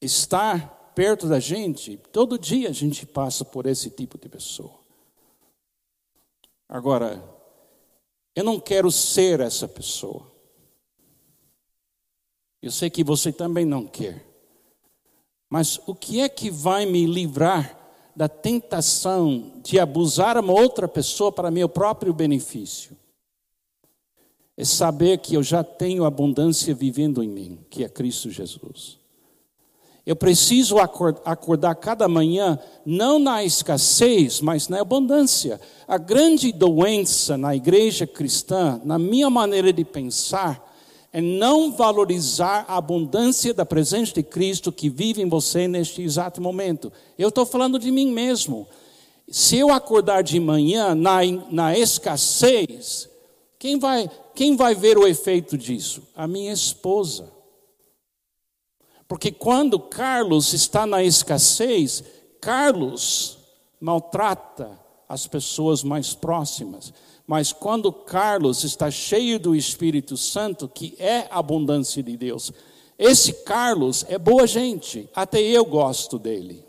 estar 0.00 0.92
perto 0.94 1.28
da 1.28 1.38
gente, 1.38 1.96
todo 2.10 2.38
dia 2.38 2.70
a 2.70 2.72
gente 2.72 3.06
passa 3.06 3.44
por 3.44 3.66
esse 3.66 3.90
tipo 3.90 4.18
de 4.18 4.28
pessoa. 4.28 4.78
Agora, 6.68 7.22
eu 8.34 8.44
não 8.44 8.58
quero 8.58 8.90
ser 8.90 9.40
essa 9.40 9.68
pessoa. 9.68 10.30
Eu 12.62 12.70
sei 12.70 12.90
que 12.90 13.02
você 13.02 13.32
também 13.32 13.64
não 13.64 13.86
quer. 13.86 14.26
Mas 15.48 15.80
o 15.86 15.94
que 15.94 16.20
é 16.20 16.28
que 16.28 16.50
vai 16.50 16.86
me 16.86 17.06
livrar 17.06 17.78
da 18.14 18.28
tentação 18.28 19.60
de 19.62 19.78
abusar 19.78 20.36
uma 20.38 20.52
outra 20.52 20.86
pessoa 20.86 21.32
para 21.32 21.50
meu 21.50 21.68
próprio 21.68 22.12
benefício. 22.12 22.96
É 24.56 24.64
saber 24.64 25.18
que 25.18 25.34
eu 25.34 25.42
já 25.42 25.64
tenho 25.64 26.04
abundância 26.04 26.74
vivendo 26.74 27.22
em 27.22 27.28
mim, 27.28 27.58
que 27.70 27.84
é 27.84 27.88
Cristo 27.88 28.30
Jesus. 28.30 29.00
Eu 30.06 30.16
preciso 30.16 30.76
acordar 30.78 31.74
cada 31.74 32.08
manhã, 32.08 32.58
não 32.84 33.18
na 33.18 33.44
escassez, 33.44 34.40
mas 34.40 34.68
na 34.68 34.80
abundância. 34.80 35.60
A 35.86 35.98
grande 35.98 36.52
doença 36.52 37.36
na 37.36 37.54
igreja 37.54 38.06
cristã, 38.06 38.80
na 38.84 38.98
minha 38.98 39.28
maneira 39.28 39.72
de 39.72 39.84
pensar, 39.84 40.68
é 41.12 41.20
não 41.20 41.72
valorizar 41.72 42.64
a 42.68 42.76
abundância 42.76 43.52
da 43.52 43.66
presença 43.66 44.14
de 44.14 44.22
Cristo 44.22 44.72
que 44.72 44.88
vive 44.88 45.20
em 45.20 45.28
você 45.28 45.66
neste 45.66 46.02
exato 46.02 46.40
momento. 46.40 46.92
Eu 47.18 47.28
estou 47.28 47.44
falando 47.44 47.78
de 47.78 47.90
mim 47.90 48.10
mesmo. 48.12 48.66
Se 49.28 49.56
eu 49.58 49.70
acordar 49.70 50.22
de 50.22 50.40
manhã 50.40 50.94
na, 50.94 51.20
na 51.50 51.76
escassez, 51.76 53.09
quem 53.60 53.78
vai, 53.78 54.10
quem 54.34 54.56
vai 54.56 54.74
ver 54.74 54.96
o 54.96 55.06
efeito 55.06 55.58
disso? 55.58 56.02
A 56.16 56.26
minha 56.26 56.50
esposa, 56.50 57.30
Porque 59.06 59.30
quando 59.30 59.78
Carlos 59.78 60.54
está 60.54 60.86
na 60.86 61.04
escassez, 61.04 62.02
Carlos 62.40 63.38
maltrata 63.78 64.80
as 65.06 65.26
pessoas 65.26 65.82
mais 65.82 66.14
próximas. 66.14 66.94
Mas 67.26 67.52
quando 67.52 67.92
Carlos 67.92 68.64
está 68.64 68.90
cheio 68.90 69.38
do 69.38 69.54
Espírito 69.54 70.16
Santo, 70.16 70.68
que 70.68 70.94
é 70.98 71.26
a 71.30 71.38
abundância 71.40 72.02
de 72.02 72.16
Deus, 72.16 72.52
esse 72.96 73.44
Carlos 73.44 74.06
é 74.08 74.16
boa 74.16 74.46
gente, 74.46 75.10
até 75.14 75.40
eu 75.40 75.66
gosto 75.66 76.18
dele. 76.18 76.64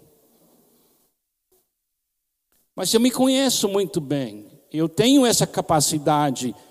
Mas 2.75 2.93
eu 2.93 2.99
me 2.99 3.12
conheço 3.12 3.69
muito 3.69 4.01
bem, 4.01 4.51
eu 4.73 4.89
tenho 4.89 5.25
essa 5.25 5.45
capacidade 5.47 6.47
de 6.47 6.70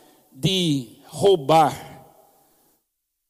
roubar. 1.07 1.91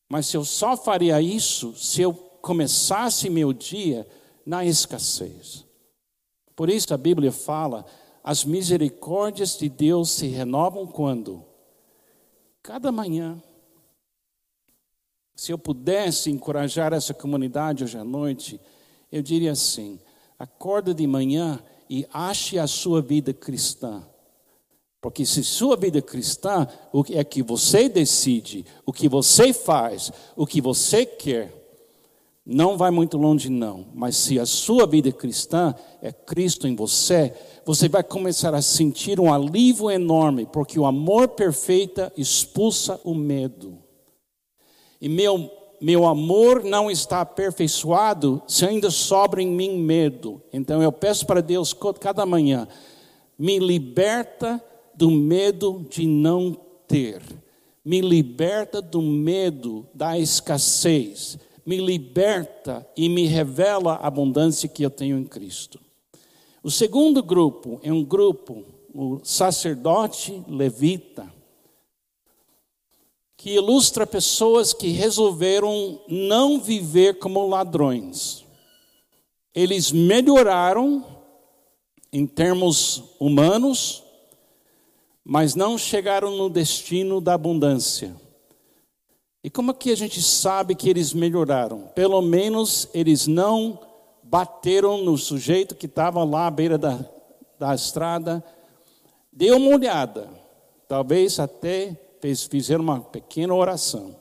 Mas 0.09 0.33
eu 0.35 0.45
só 0.45 0.77
faria 0.77 1.21
isso 1.21 1.75
se 1.77 2.03
eu 2.03 2.13
começasse 2.13 3.31
meu 3.31 3.53
dia 3.53 4.07
na 4.45 4.65
escassez. 4.65 5.65
Por 6.57 6.69
isso 6.69 6.93
a 6.93 6.97
Bíblia 6.97 7.33
fala: 7.33 7.87
as 8.23 8.45
misericórdias 8.45 9.57
de 9.57 9.69
Deus 9.69 10.11
se 10.11 10.27
renovam 10.27 10.87
quando? 10.87 11.45
Cada 12.63 12.93
manhã. 12.93 13.43
Se 15.35 15.53
eu 15.53 15.59
pudesse 15.59 16.31
encorajar 16.31 16.93
essa 16.93 17.15
comunidade 17.15 17.83
hoje 17.83 17.97
à 17.97 18.05
noite, 18.05 18.61
eu 19.11 19.23
diria 19.23 19.53
assim: 19.53 19.99
acorda 20.39 20.93
de 20.93 21.07
manhã 21.07 21.63
e 21.89 22.07
ache 22.13 22.59
a 22.59 22.67
sua 22.67 23.01
vida 23.01 23.33
cristã. 23.33 24.07
Porque 25.01 25.25
se 25.25 25.43
sua 25.43 25.77
vida 25.77 26.03
cristã, 26.03 26.69
é 27.11 27.25
que 27.25 27.43
você 27.43 27.89
decide, 27.89 28.67
o 28.85 28.93
que 28.93 29.09
você 29.09 29.53
faz, 29.53 30.13
o 30.37 30.47
que 30.47 30.61
você 30.61 31.07
quer, 31.07 31.61
não 32.45 32.77
vai 32.77 32.91
muito 32.91 33.17
longe 33.17 33.49
não, 33.49 33.87
mas 33.95 34.17
se 34.17 34.39
a 34.39 34.45
sua 34.45 34.87
vida 34.87 35.13
cristã 35.13 35.75
é 36.03 36.11
Cristo 36.11 36.67
em 36.67 36.75
você, 36.75 37.33
você 37.65 37.89
vai 37.89 38.03
começar 38.03 38.55
a 38.55 38.61
sentir 38.61 39.21
um 39.21 39.33
alívio 39.33 39.91
enorme, 39.91 40.47
porque 40.47 40.79
o 40.79 40.85
amor 40.85 41.29
perfeito 41.29 42.11
expulsa 42.17 43.01
o 43.05 43.15
medo. 43.15 43.79
E 45.01 45.09
meu 45.09 45.51
meu 45.81 46.07
amor 46.07 46.63
não 46.63 46.91
está 46.91 47.23
aperfeiçoado 47.23 48.43
se 48.47 48.67
ainda 48.67 48.91
sobra 48.91 49.41
em 49.41 49.47
mim 49.47 49.79
medo. 49.79 50.43
Então 50.53 50.83
eu 50.83 50.93
peço 50.93 51.25
para 51.25 51.41
Deus 51.41 51.75
cada 51.99 52.27
manhã, 52.27 52.69
me 53.39 53.59
liberta 53.59 54.63
do 55.01 55.11
medo 55.11 55.87
de 55.89 56.07
não 56.07 56.55
ter, 56.87 57.23
me 57.83 58.03
liberta 58.03 58.83
do 58.83 59.01
medo 59.01 59.89
da 59.95 60.19
escassez, 60.19 61.39
me 61.65 61.79
liberta 61.79 62.87
e 62.95 63.09
me 63.09 63.25
revela 63.25 63.95
a 63.95 64.07
abundância 64.09 64.69
que 64.69 64.83
eu 64.83 64.91
tenho 64.91 65.19
em 65.19 65.25
Cristo. 65.25 65.81
O 66.63 66.71
segundo 66.71 67.23
grupo 67.23 67.81
é 67.83 67.91
um 67.91 68.05
grupo, 68.05 68.63
o 68.95 69.21
sacerdote 69.25 70.45
levita 70.47 71.33
que 73.39 73.53
ilustra 73.53 74.07
pessoas 74.07 74.75
que 74.75 74.89
resolveram 74.89 75.99
não 76.09 76.61
viver 76.61 77.19
como 77.19 77.49
ladrões. 77.49 78.45
Eles 79.55 79.93
melhoraram 79.93 81.03
em 82.13 82.27
termos 82.27 83.03
humanos, 83.19 84.03
mas 85.25 85.55
não 85.55 85.77
chegaram 85.77 86.37
no 86.37 86.49
destino 86.49 87.21
da 87.21 87.35
abundância. 87.35 88.15
E 89.43 89.49
como 89.49 89.71
é 89.71 89.75
que 89.75 89.91
a 89.91 89.97
gente 89.97 90.21
sabe 90.21 90.75
que 90.75 90.89
eles 90.89 91.13
melhoraram? 91.13 91.89
Pelo 91.95 92.21
menos 92.21 92.89
eles 92.93 93.27
não 93.27 93.79
bateram 94.23 94.99
no 94.99 95.17
sujeito 95.17 95.75
que 95.75 95.87
estava 95.87 96.23
lá 96.25 96.47
à 96.47 96.51
beira 96.51 96.77
da, 96.77 97.05
da 97.59 97.75
estrada, 97.75 98.45
deu 99.33 99.57
uma 99.57 99.75
olhada, 99.75 100.29
talvez 100.87 101.41
até 101.41 101.99
fez, 102.21 102.45
fizeram 102.45 102.85
uma 102.85 103.01
pequena 103.01 103.55
oração. 103.55 104.15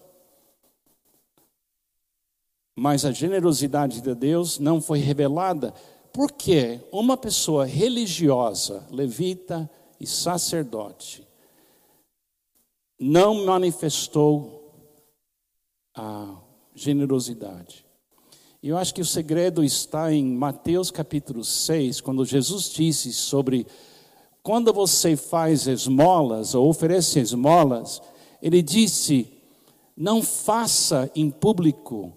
Mas 2.76 3.04
a 3.04 3.12
generosidade 3.12 4.02
de 4.02 4.16
Deus 4.16 4.58
não 4.58 4.80
foi 4.80 5.00
revelada 5.00 5.74
porque 6.14 6.80
uma 6.92 7.18
pessoa 7.18 7.66
religiosa, 7.66 8.88
levita 8.90 9.70
e 10.00 10.08
sacerdote, 10.08 11.28
não 13.00 13.46
manifestou 13.46 14.74
a 15.96 16.36
generosidade. 16.74 17.86
E 18.62 18.70
eu 18.70 18.78
acho 18.78 18.94
que 18.94 19.02
o 19.02 19.06
segredo 19.06 19.64
está 19.64 20.12
em 20.12 20.26
Mateus 20.26 20.92
capítulo 20.92 21.44
6, 21.44 22.02
quando 22.02 22.26
Jesus 22.26 22.70
disse 22.70 23.14
sobre 23.14 23.66
quando 24.44 24.74
você 24.74 25.16
faz 25.16 25.68
esmolas 25.68 26.56
ou 26.56 26.68
oferece 26.68 27.20
esmolas, 27.20 28.02
ele 28.42 28.62
disse: 28.62 29.32
não 29.96 30.24
faça 30.24 31.12
em 31.14 31.30
público, 31.30 32.14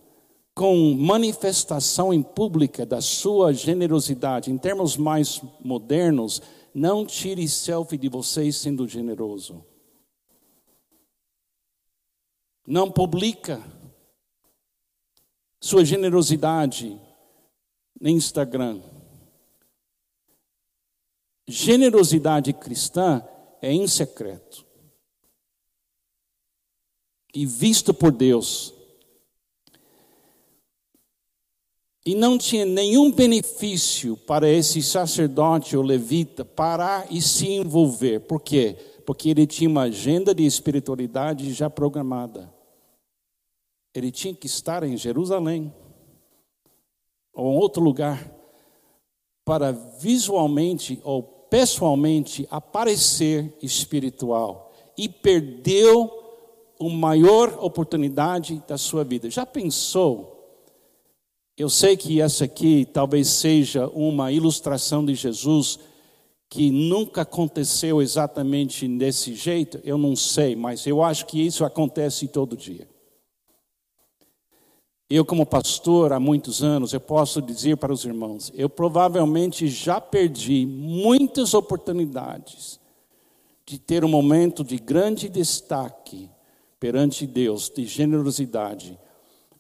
com 0.55 0.95
manifestação 0.95 2.15
em 2.15 2.23
pública 2.23 2.87
da 2.87 3.01
sua 3.01 3.53
generosidade. 3.53 4.51
Em 4.51 4.59
termos 4.59 4.97
mais 4.97 5.41
modernos, 5.61 6.41
não 6.75 7.05
tire 7.05 7.49
selfie 7.49 7.99
de 7.99 8.09
vocês 8.09 8.57
sendo 8.57 8.89
generoso. 8.89 9.65
Não 12.67 12.91
publica 12.91 13.63
sua 15.61 15.85
generosidade 15.85 17.01
no 18.01 18.09
Instagram. 18.09 18.83
Generosidade 21.47 22.53
cristã 22.53 23.27
é 23.61 23.73
em 23.73 23.87
secreto. 23.87 24.67
E 27.35 27.47
visto 27.47 27.93
por 27.93 28.13
Deus. 28.13 28.75
E 32.05 32.15
não 32.15 32.37
tinha 32.37 32.67
nenhum 32.67 33.13
benefício 33.13 34.17
para 34.17 34.49
esse 34.49 34.83
sacerdote 34.83 35.77
ou 35.77 35.83
levita 35.85 36.45
parar 36.45 37.07
e 37.11 37.23
se 37.23 37.49
envolver. 37.49 38.21
Por 38.21 38.41
quê? 38.41 38.77
Porque 39.07 39.31
ele 39.31 39.47
tinha 39.47 39.71
uma 39.71 39.83
agenda 39.83 40.35
de 40.35 40.45
espiritualidade 40.45 41.53
já 41.53 41.71
programada. 41.71 42.53
Ele 43.95 44.11
tinha 44.11 44.35
que 44.35 44.47
estar 44.47 44.83
em 44.83 44.97
Jerusalém 44.97 45.73
ou 47.33 47.53
em 47.53 47.57
outro 47.57 47.83
lugar 47.83 48.33
para 49.45 49.71
visualmente 49.71 51.01
ou 51.05 51.23
pessoalmente 51.23 52.49
aparecer 52.51 53.55
espiritual 53.63 54.73
e 54.97 55.09
perdeu 55.09 56.11
a 56.81 56.85
maior 56.89 57.59
oportunidade 57.63 58.63
da 58.67 58.77
sua 58.77 59.05
vida. 59.05 59.31
Já 59.31 59.47
pensou? 59.47 60.42
Eu 61.57 61.69
sei 61.69 61.97
que 61.97 62.21
essa 62.21 62.45
aqui 62.45 62.87
talvez 62.91 63.29
seja 63.29 63.87
uma 63.89 64.33
ilustração 64.33 65.05
de 65.05 65.15
Jesus 65.15 65.79
que 66.49 66.71
nunca 66.71 67.23
aconteceu 67.23 68.03
exatamente 68.03 68.87
desse 68.87 69.35
jeito, 69.35 69.81
eu 69.85 69.97
não 69.97 70.15
sei, 70.15 70.55
mas 70.55 70.87
eu 70.87 71.03
acho 71.03 71.25
que 71.27 71.41
isso 71.41 71.65
acontece 71.65 72.29
todo 72.29 72.57
dia. 72.57 72.87
Eu, 75.09 75.27
como 75.27 75.45
pastor 75.45 76.13
há 76.13 76.21
muitos 76.21 76.63
anos, 76.63 76.93
eu 76.95 77.01
posso 77.01 77.43
dizer 77.43 77.77
para 77.77 77.93
os 77.93 78.05
irmãos, 78.05 78.51
eu 78.55 78.69
provavelmente 78.69 79.69
já 79.69 80.01
perdi 80.01 80.65
muitas 80.65 81.53
oportunidades 81.53 82.81
de 83.67 83.79
ter 83.79 84.05
um 84.05 84.09
momento 84.09 84.65
de 84.65 84.79
grande 84.79 85.29
destaque 85.29 86.31
perante 86.81 87.27
Deus, 87.27 87.71
de 87.71 87.87
generosidade, 87.87 88.99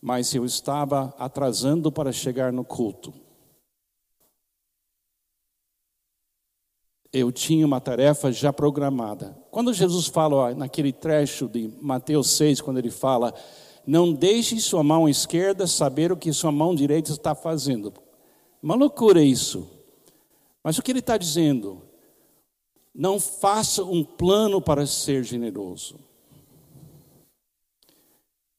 mas 0.02 0.34
eu 0.34 0.44
estava 0.44 1.14
atrasando 1.16 1.92
para 1.92 2.10
chegar 2.10 2.52
no 2.52 2.64
culto. 2.64 3.14
Eu 7.12 7.30
tinha 7.30 7.64
uma 7.64 7.80
tarefa 7.80 8.32
já 8.32 8.52
programada. 8.52 9.38
Quando 9.52 9.72
Jesus 9.72 10.08
fala 10.08 10.34
ó, 10.34 10.54
naquele 10.54 10.92
trecho 10.92 11.46
de 11.46 11.72
Mateus 11.80 12.30
6, 12.30 12.60
quando 12.60 12.78
ele 12.78 12.90
fala 12.90 13.32
não 13.86 14.12
deixe 14.12 14.60
sua 14.60 14.82
mão 14.82 15.08
esquerda 15.08 15.66
saber 15.66 16.10
o 16.10 16.16
que 16.16 16.32
sua 16.32 16.52
mão 16.52 16.74
direita 16.74 17.10
está 17.10 17.34
fazendo. 17.34 17.92
Uma 18.62 18.74
loucura 18.74 19.22
isso. 19.22 19.68
Mas 20.62 20.78
o 20.78 20.82
que 20.82 20.90
ele 20.92 21.00
está 21.00 21.16
dizendo? 21.16 21.82
Não 22.94 23.18
faça 23.18 23.82
um 23.84 24.04
plano 24.04 24.60
para 24.60 24.86
ser 24.86 25.24
generoso. 25.24 25.98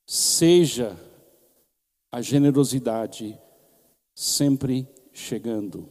Seja 0.05 0.97
a 2.13 2.21
generosidade 2.21 3.35
sempre 4.13 4.87
chegando. 5.11 5.89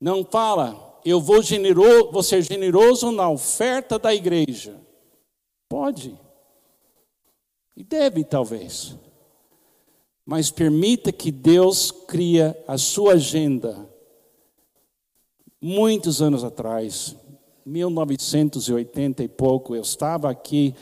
Não 0.00 0.24
fala, 0.24 1.00
eu 1.04 1.20
vou, 1.20 1.42
generoso, 1.42 2.12
vou 2.12 2.22
ser 2.22 2.40
generoso 2.40 3.10
na 3.10 3.28
oferta 3.28 3.98
da 3.98 4.14
igreja. 4.14 4.80
Pode. 5.68 6.16
E 7.76 7.82
deve, 7.82 8.22
talvez. 8.22 8.96
Mas 10.24 10.52
permita 10.52 11.10
que 11.10 11.32
Deus 11.32 11.90
cria 11.90 12.56
a 12.68 12.78
sua 12.78 13.14
agenda. 13.14 13.90
Muitos 15.60 16.22
anos 16.22 16.44
atrás, 16.44 17.16
1980 17.66 19.24
e 19.24 19.28
pouco, 19.28 19.74
eu 19.74 19.82
estava 19.82 20.30
aqui 20.30 20.76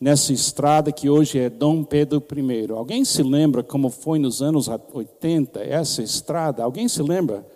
nessa 0.00 0.32
estrada 0.32 0.92
que 0.92 1.08
hoje 1.08 1.38
é 1.38 1.50
Dom 1.50 1.82
Pedro 1.82 2.22
I. 2.36 2.70
Alguém 2.72 3.04
se 3.04 3.22
lembra 3.22 3.62
como 3.62 3.90
foi 3.90 4.18
nos 4.18 4.40
anos 4.40 4.68
80 4.68 5.60
essa 5.60 6.02
estrada? 6.02 6.62
Alguém 6.62 6.88
se 6.88 7.02
lembra? 7.02 7.46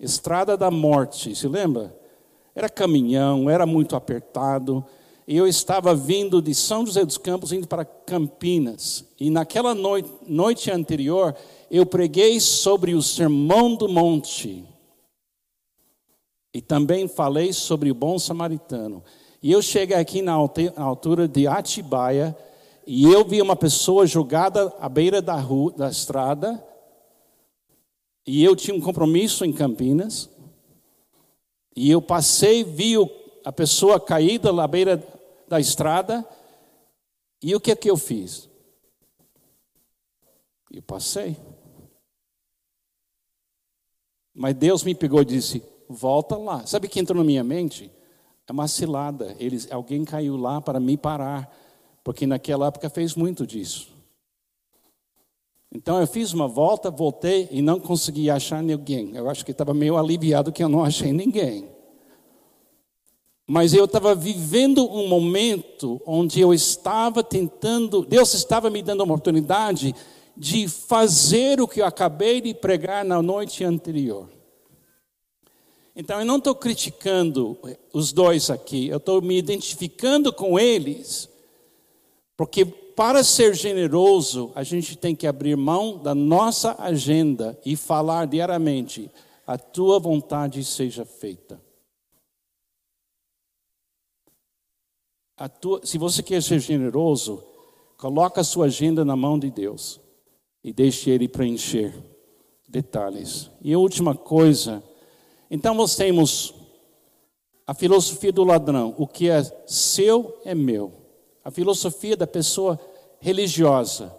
Estrada 0.00 0.56
da 0.56 0.70
Morte, 0.70 1.34
se 1.34 1.48
lembra? 1.48 1.94
Era 2.54 2.68
caminhão, 2.68 3.50
era 3.50 3.66
muito 3.66 3.96
apertado. 3.96 4.84
E 5.26 5.36
eu 5.36 5.46
estava 5.46 5.94
vindo 5.94 6.40
de 6.40 6.54
São 6.54 6.86
José 6.86 7.04
dos 7.04 7.18
Campos, 7.18 7.52
indo 7.52 7.66
para 7.66 7.84
Campinas. 7.84 9.04
E 9.20 9.28
naquela 9.28 9.74
noite, 9.74 10.10
noite 10.26 10.70
anterior, 10.70 11.36
eu 11.70 11.84
preguei 11.84 12.40
sobre 12.40 12.94
o 12.94 13.02
Sermão 13.02 13.74
do 13.74 13.88
Monte. 13.88 14.64
E 16.54 16.62
também 16.62 17.06
falei 17.06 17.52
sobre 17.52 17.90
o 17.90 17.94
bom 17.94 18.18
samaritano. 18.18 19.02
E 19.42 19.52
eu 19.52 19.62
cheguei 19.62 19.96
aqui 19.96 20.20
na 20.20 20.32
altura 20.32 21.28
de 21.28 21.46
Atibaia 21.46 22.36
e 22.86 23.04
eu 23.04 23.24
vi 23.24 23.40
uma 23.40 23.54
pessoa 23.54 24.06
jogada 24.06 24.74
à 24.80 24.88
beira 24.88 25.22
da 25.22 25.36
rua, 25.36 25.72
da 25.72 25.88
estrada. 25.88 26.64
E 28.26 28.42
eu 28.42 28.56
tinha 28.56 28.74
um 28.76 28.80
compromisso 28.80 29.44
em 29.44 29.52
Campinas. 29.52 30.28
E 31.76 31.90
eu 31.90 32.02
passei, 32.02 32.64
vi 32.64 32.94
a 33.44 33.52
pessoa 33.52 34.00
caída 34.00 34.50
à 34.50 34.66
beira 34.66 35.06
da 35.46 35.60
estrada. 35.60 36.26
E 37.42 37.54
o 37.54 37.60
que 37.60 37.70
é 37.70 37.76
que 37.76 37.88
eu 37.88 37.96
fiz? 37.96 38.48
Eu 40.72 40.82
passei. 40.82 41.36
Mas 44.34 44.54
Deus 44.54 44.82
me 44.82 44.94
pegou 44.94 45.22
e 45.22 45.24
disse: 45.24 45.62
volta 45.88 46.36
lá. 46.36 46.66
Sabe 46.66 46.86
o 46.86 46.90
que 46.90 46.98
entrou 47.00 47.18
na 47.18 47.24
minha 47.24 47.44
mente? 47.44 47.90
É 48.48 48.52
uma 48.52 48.66
cilada. 48.66 49.36
Eles, 49.38 49.70
alguém 49.70 50.04
caiu 50.04 50.36
lá 50.36 50.58
para 50.60 50.80
me 50.80 50.96
parar, 50.96 51.54
porque 52.02 52.26
naquela 52.26 52.68
época 52.68 52.88
fez 52.88 53.14
muito 53.14 53.46
disso. 53.46 53.88
Então 55.70 56.00
eu 56.00 56.06
fiz 56.06 56.32
uma 56.32 56.48
volta, 56.48 56.90
voltei 56.90 57.46
e 57.50 57.60
não 57.60 57.78
consegui 57.78 58.30
achar 58.30 58.62
ninguém. 58.62 59.14
Eu 59.14 59.28
acho 59.28 59.44
que 59.44 59.50
estava 59.50 59.74
meio 59.74 59.98
aliviado 59.98 60.50
que 60.50 60.64
eu 60.64 60.68
não 60.68 60.82
achei 60.82 61.12
ninguém. 61.12 61.68
Mas 63.46 63.74
eu 63.74 63.84
estava 63.84 64.14
vivendo 64.14 64.86
um 64.90 65.06
momento 65.08 66.00
onde 66.06 66.40
eu 66.40 66.54
estava 66.54 67.22
tentando, 67.22 68.02
Deus 68.02 68.32
estava 68.32 68.70
me 68.70 68.82
dando 68.82 69.02
uma 69.02 69.14
oportunidade 69.14 69.94
de 70.34 70.68
fazer 70.68 71.60
o 71.60 71.68
que 71.68 71.80
eu 71.80 71.86
acabei 71.86 72.40
de 72.40 72.54
pregar 72.54 73.04
na 73.04 73.20
noite 73.20 73.62
anterior. 73.62 74.37
Então 76.00 76.20
eu 76.20 76.24
não 76.24 76.36
estou 76.36 76.54
criticando 76.54 77.58
os 77.92 78.12
dois 78.12 78.50
aqui, 78.50 78.86
eu 78.86 78.98
estou 78.98 79.20
me 79.20 79.36
identificando 79.36 80.32
com 80.32 80.56
eles, 80.56 81.28
porque 82.36 82.64
para 82.64 83.24
ser 83.24 83.52
generoso, 83.52 84.52
a 84.54 84.62
gente 84.62 84.96
tem 84.96 85.12
que 85.16 85.26
abrir 85.26 85.56
mão 85.56 85.98
da 85.98 86.14
nossa 86.14 86.80
agenda 86.80 87.58
e 87.66 87.74
falar 87.74 88.28
diariamente: 88.28 89.10
a 89.44 89.58
tua 89.58 89.98
vontade 89.98 90.62
seja 90.62 91.04
feita. 91.04 91.60
Tua, 95.60 95.84
se 95.84 95.98
você 95.98 96.22
quer 96.22 96.40
ser 96.44 96.60
generoso, 96.60 97.42
coloca 97.96 98.40
a 98.40 98.44
sua 98.44 98.66
agenda 98.66 99.04
na 99.04 99.16
mão 99.16 99.36
de 99.36 99.50
Deus 99.50 100.00
e 100.62 100.72
deixe 100.72 101.10
Ele 101.10 101.26
preencher 101.26 101.92
detalhes. 102.68 103.50
E 103.60 103.72
a 103.72 103.78
última 103.80 104.14
coisa 104.14 104.80
então 105.50 105.74
nós 105.74 105.96
temos 105.96 106.54
a 107.66 107.74
filosofia 107.74 108.32
do 108.32 108.44
ladrão, 108.44 108.94
o 108.96 109.06
que 109.06 109.28
é 109.28 109.42
seu 109.66 110.40
é 110.44 110.54
meu. 110.54 110.92
A 111.44 111.50
filosofia 111.50 112.16
da 112.16 112.26
pessoa 112.26 112.78
religiosa, 113.20 114.14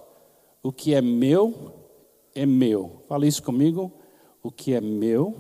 o 0.61 0.71
que 0.71 0.93
é 0.93 1.01
meu 1.01 1.73
é 2.35 2.45
meu. 2.45 3.03
Fala 3.07 3.25
isso 3.25 3.41
comigo. 3.41 3.91
O 4.41 4.51
que 4.51 4.73
é 4.73 4.81
meu 4.81 5.35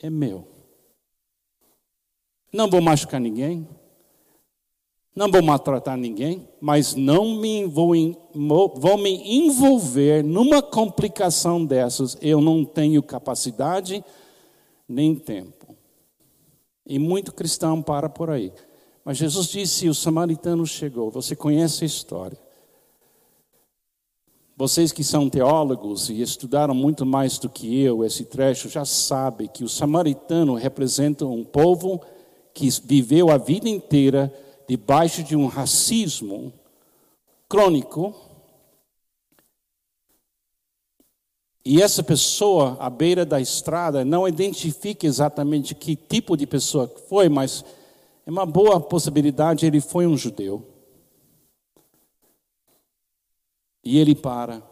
é 0.00 0.10
meu. 0.10 0.46
Não 2.52 2.68
vou 2.68 2.80
machucar 2.82 3.20
ninguém, 3.20 3.66
não 5.14 5.30
vou 5.30 5.42
maltratar 5.42 5.96
ninguém, 5.96 6.48
mas 6.60 6.94
não 6.94 7.36
me 7.36 7.66
vou, 7.66 7.92
vou 8.76 8.98
me 8.98 9.38
envolver 9.38 10.24
numa 10.24 10.62
complicação 10.62 11.64
dessas. 11.64 12.16
Eu 12.20 12.40
não 12.40 12.64
tenho 12.64 13.02
capacidade 13.02 14.04
nem 14.92 15.14
tempo. 15.14 15.76
E 16.86 16.98
muito 16.98 17.32
cristão 17.32 17.82
para 17.82 18.08
por 18.08 18.30
aí. 18.30 18.52
Mas 19.04 19.16
Jesus 19.16 19.48
disse: 19.48 19.88
o 19.88 19.94
samaritano 19.94 20.66
chegou. 20.66 21.10
Você 21.10 21.34
conhece 21.34 21.84
a 21.84 21.86
história. 21.86 22.38
Vocês 24.56 24.92
que 24.92 25.02
são 25.02 25.30
teólogos 25.30 26.10
e 26.10 26.20
estudaram 26.20 26.74
muito 26.74 27.06
mais 27.06 27.38
do 27.38 27.48
que 27.48 27.82
eu 27.82 28.04
esse 28.04 28.26
trecho 28.26 28.68
já 28.68 28.84
sabem 28.84 29.48
que 29.48 29.64
o 29.64 29.68
samaritano 29.68 30.54
representa 30.54 31.26
um 31.26 31.42
povo 31.42 32.00
que 32.52 32.68
viveu 32.84 33.30
a 33.30 33.38
vida 33.38 33.68
inteira 33.68 34.32
debaixo 34.68 35.22
de 35.22 35.34
um 35.34 35.46
racismo 35.46 36.52
crônico 37.48 38.14
e 41.64 41.80
essa 41.80 42.02
pessoa 42.02 42.76
à 42.80 42.90
beira 42.90 43.24
da 43.24 43.40
estrada 43.40 44.04
não 44.04 44.26
identifica 44.26 45.06
exatamente 45.06 45.74
que 45.74 45.94
tipo 45.94 46.36
de 46.36 46.46
pessoa 46.46 46.88
foi, 47.08 47.28
mas 47.28 47.64
é 48.26 48.30
uma 48.30 48.44
boa 48.44 48.80
possibilidade 48.80 49.64
ele 49.64 49.80
foi 49.80 50.06
um 50.06 50.16
judeu. 50.16 50.66
E 53.84 53.98
ele 53.98 54.14
para. 54.14 54.62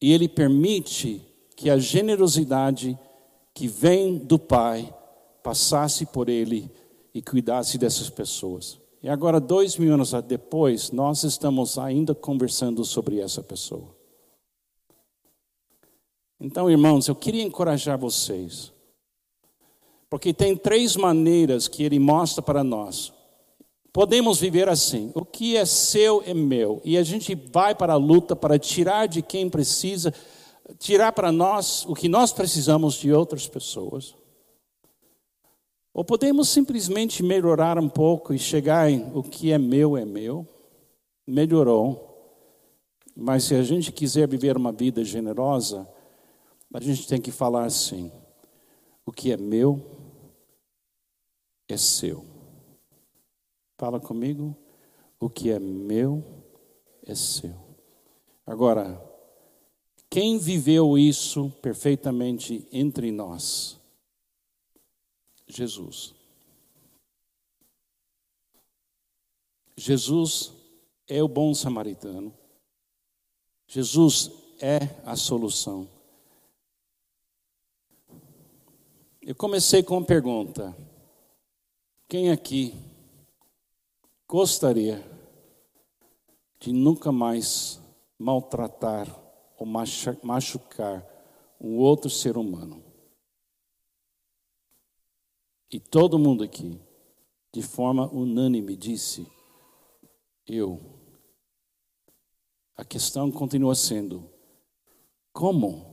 E 0.00 0.12
ele 0.12 0.28
permite 0.28 1.22
que 1.54 1.68
a 1.68 1.78
generosidade 1.78 2.98
que 3.54 3.68
vem 3.68 4.18
do 4.18 4.38
Pai 4.38 4.92
passasse 5.42 6.06
por 6.06 6.28
ele 6.28 6.70
e 7.14 7.20
cuidasse 7.20 7.76
dessas 7.76 8.08
pessoas. 8.08 8.78
E 9.02 9.08
agora, 9.08 9.38
dois 9.38 9.76
mil 9.76 9.92
anos 9.92 10.12
depois, 10.26 10.90
nós 10.90 11.24
estamos 11.24 11.78
ainda 11.78 12.14
conversando 12.14 12.84
sobre 12.84 13.20
essa 13.20 13.42
pessoa. 13.42 14.01
Então, 16.44 16.68
irmãos, 16.68 17.06
eu 17.06 17.14
queria 17.14 17.44
encorajar 17.44 17.96
vocês, 17.96 18.72
porque 20.10 20.34
tem 20.34 20.56
três 20.56 20.96
maneiras 20.96 21.68
que 21.68 21.84
ele 21.84 22.00
mostra 22.00 22.42
para 22.42 22.64
nós. 22.64 23.12
Podemos 23.92 24.40
viver 24.40 24.68
assim: 24.68 25.12
o 25.14 25.24
que 25.24 25.56
é 25.56 25.64
seu 25.64 26.20
é 26.26 26.34
meu, 26.34 26.82
e 26.84 26.98
a 26.98 27.04
gente 27.04 27.36
vai 27.36 27.76
para 27.76 27.92
a 27.92 27.96
luta 27.96 28.34
para 28.34 28.58
tirar 28.58 29.06
de 29.06 29.22
quem 29.22 29.48
precisa, 29.48 30.12
tirar 30.80 31.12
para 31.12 31.30
nós 31.30 31.86
o 31.86 31.94
que 31.94 32.08
nós 32.08 32.32
precisamos 32.32 32.94
de 32.94 33.12
outras 33.12 33.46
pessoas. 33.46 34.12
Ou 35.94 36.04
podemos 36.04 36.48
simplesmente 36.48 37.22
melhorar 37.22 37.78
um 37.78 37.88
pouco 37.88 38.34
e 38.34 38.38
chegar 38.38 38.90
em 38.90 39.12
o 39.14 39.22
que 39.22 39.52
é 39.52 39.58
meu 39.58 39.96
é 39.96 40.04
meu. 40.04 40.44
Melhorou. 41.24 42.08
Mas 43.14 43.44
se 43.44 43.54
a 43.54 43.62
gente 43.62 43.92
quiser 43.92 44.26
viver 44.26 44.56
uma 44.56 44.72
vida 44.72 45.04
generosa, 45.04 45.86
a 46.72 46.80
gente 46.80 47.06
tem 47.06 47.20
que 47.20 47.30
falar 47.30 47.64
assim: 47.64 48.10
o 49.04 49.12
que 49.12 49.32
é 49.32 49.36
meu 49.36 49.80
é 51.68 51.76
seu. 51.76 52.24
Fala 53.76 54.00
comigo, 54.00 54.56
o 55.18 55.28
que 55.28 55.50
é 55.50 55.58
meu 55.58 56.24
é 57.04 57.14
seu. 57.14 57.54
Agora, 58.46 59.00
quem 60.08 60.38
viveu 60.38 60.98
isso 60.98 61.50
perfeitamente 61.62 62.66
entre 62.72 63.10
nós? 63.10 63.78
Jesus. 65.46 66.14
Jesus 69.76 70.52
é 71.08 71.22
o 71.22 71.28
bom 71.28 71.54
samaritano. 71.54 72.32
Jesus 73.66 74.30
é 74.60 74.78
a 75.04 75.16
solução. 75.16 75.88
Eu 79.24 79.36
comecei 79.36 79.84
com 79.84 79.98
uma 79.98 80.04
pergunta: 80.04 80.76
quem 82.08 82.32
aqui 82.32 82.74
gostaria 84.26 85.00
de 86.58 86.72
nunca 86.72 87.12
mais 87.12 87.80
maltratar 88.18 89.06
ou 89.56 89.64
machucar 89.64 91.06
um 91.60 91.78
outro 91.78 92.10
ser 92.10 92.36
humano? 92.36 92.82
E 95.70 95.78
todo 95.78 96.18
mundo 96.18 96.42
aqui, 96.42 96.80
de 97.52 97.62
forma 97.62 98.12
unânime, 98.12 98.76
disse: 98.76 99.24
Eu. 100.44 100.80
A 102.76 102.84
questão 102.84 103.30
continua 103.30 103.76
sendo: 103.76 104.28
como? 105.32 105.91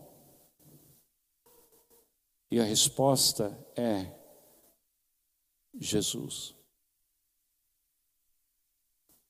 E 2.52 2.60
a 2.60 2.64
resposta 2.64 3.58
é 3.76 4.12
Jesus. 5.78 6.56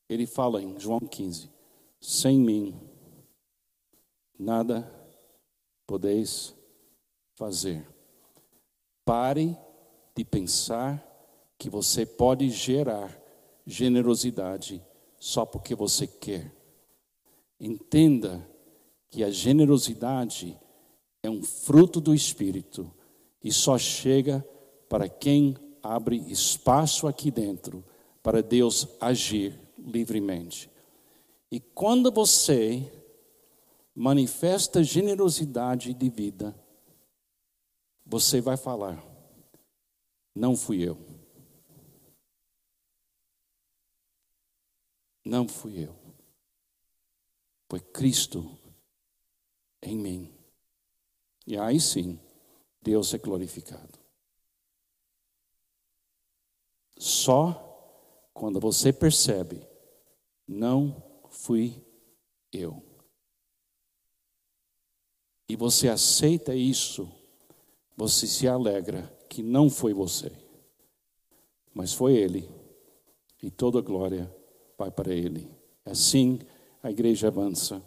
Ele 0.08 0.26
fala 0.26 0.62
em 0.62 0.80
João 0.80 1.00
15: 1.00 1.52
Sem 2.00 2.40
mim, 2.40 2.80
nada 4.38 4.90
podeis 5.86 6.56
fazer. 7.36 7.86
Pare 9.04 9.58
de 10.16 10.24
pensar 10.24 11.06
que 11.58 11.70
você 11.70 12.06
pode 12.06 12.50
gerar 12.50 13.20
generosidade 13.66 14.82
só 15.20 15.46
porque 15.46 15.76
você 15.76 16.08
quer. 16.08 16.56
Entenda 17.60 18.50
que 19.10 19.24
a 19.24 19.30
generosidade 19.30 20.58
é 21.22 21.30
um 21.30 21.44
fruto 21.44 22.00
do 22.00 22.14
Espírito 22.14 22.94
e 23.44 23.52
só 23.52 23.78
chega 23.78 24.46
para 24.88 25.08
quem 25.08 25.56
abre 25.82 26.18
espaço 26.32 27.08
aqui 27.08 27.32
dentro 27.32 27.84
para 28.22 28.44
Deus 28.44 28.88
agir 29.00 29.60
livremente. 29.78 30.70
E 31.52 31.60
quando 31.60 32.12
você 32.12 32.92
manifesta 33.96 34.84
generosidade 34.84 35.94
de 35.94 36.10
vida, 36.10 36.56
você 38.06 38.42
vai 38.42 38.58
falar: 38.58 39.04
não 40.36 40.56
fui 40.56 40.82
eu. 40.82 40.98
Não 45.26 45.48
fui 45.48 45.86
eu. 45.86 45.96
Foi 47.70 47.80
Cristo 47.80 48.58
em 49.82 49.98
mim. 49.98 50.34
E 51.46 51.58
aí 51.58 51.80
sim, 51.80 52.20
Deus 52.82 53.14
é 53.14 53.18
glorificado. 53.18 54.00
Só 56.98 57.66
quando 58.34 58.60
você 58.60 58.92
percebe, 58.92 59.68
não 60.48 61.04
fui 61.30 61.84
eu. 62.52 62.84
E 65.48 65.56
você 65.56 65.88
aceita 65.88 66.54
isso, 66.54 67.12
você 67.98 68.28
se 68.28 68.48
alegra 68.48 69.04
que 69.30 69.42
não 69.42 69.70
foi 69.70 69.94
você, 69.94 70.32
mas 71.74 71.94
foi 71.94 72.16
Ele, 72.16 72.50
e 73.42 73.50
toda 73.50 73.80
a 73.80 73.82
glória 73.82 74.34
vai 74.78 74.92
para 74.92 75.14
Ele. 75.14 75.50
Assim 75.86 76.40
a 76.82 76.92
igreja 76.92 77.28
avança, 77.28 77.84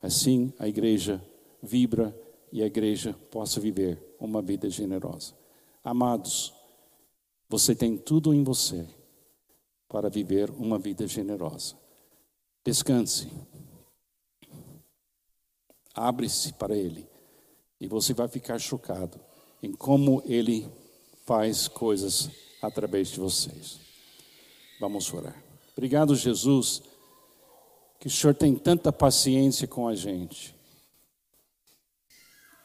assim 0.00 0.52
a 0.58 0.66
igreja 0.66 1.22
vibra 1.62 2.18
e 2.50 2.62
a 2.62 2.66
igreja 2.66 3.12
possa 3.30 3.60
viver 3.60 4.13
uma 4.24 4.42
vida 4.42 4.68
generosa. 4.68 5.34
Amados, 5.82 6.52
você 7.48 7.74
tem 7.74 7.96
tudo 7.96 8.32
em 8.32 8.42
você 8.42 8.86
para 9.88 10.08
viver 10.08 10.50
uma 10.50 10.78
vida 10.78 11.06
generosa. 11.06 11.76
Descanse. 12.64 13.30
Abre-se 15.94 16.52
para 16.54 16.76
Ele. 16.76 17.06
E 17.80 17.86
você 17.86 18.14
vai 18.14 18.26
ficar 18.28 18.58
chocado 18.58 19.20
em 19.62 19.72
como 19.72 20.22
Ele 20.26 20.68
faz 21.24 21.68
coisas 21.68 22.30
através 22.60 23.08
de 23.08 23.20
vocês. 23.20 23.78
Vamos 24.80 25.12
orar. 25.12 25.36
Obrigado, 25.76 26.14
Jesus, 26.14 26.82
que 27.98 28.06
o 28.06 28.10
Senhor 28.10 28.34
tem 28.34 28.54
tanta 28.54 28.92
paciência 28.92 29.66
com 29.66 29.88
a 29.88 29.94
gente. 29.94 30.53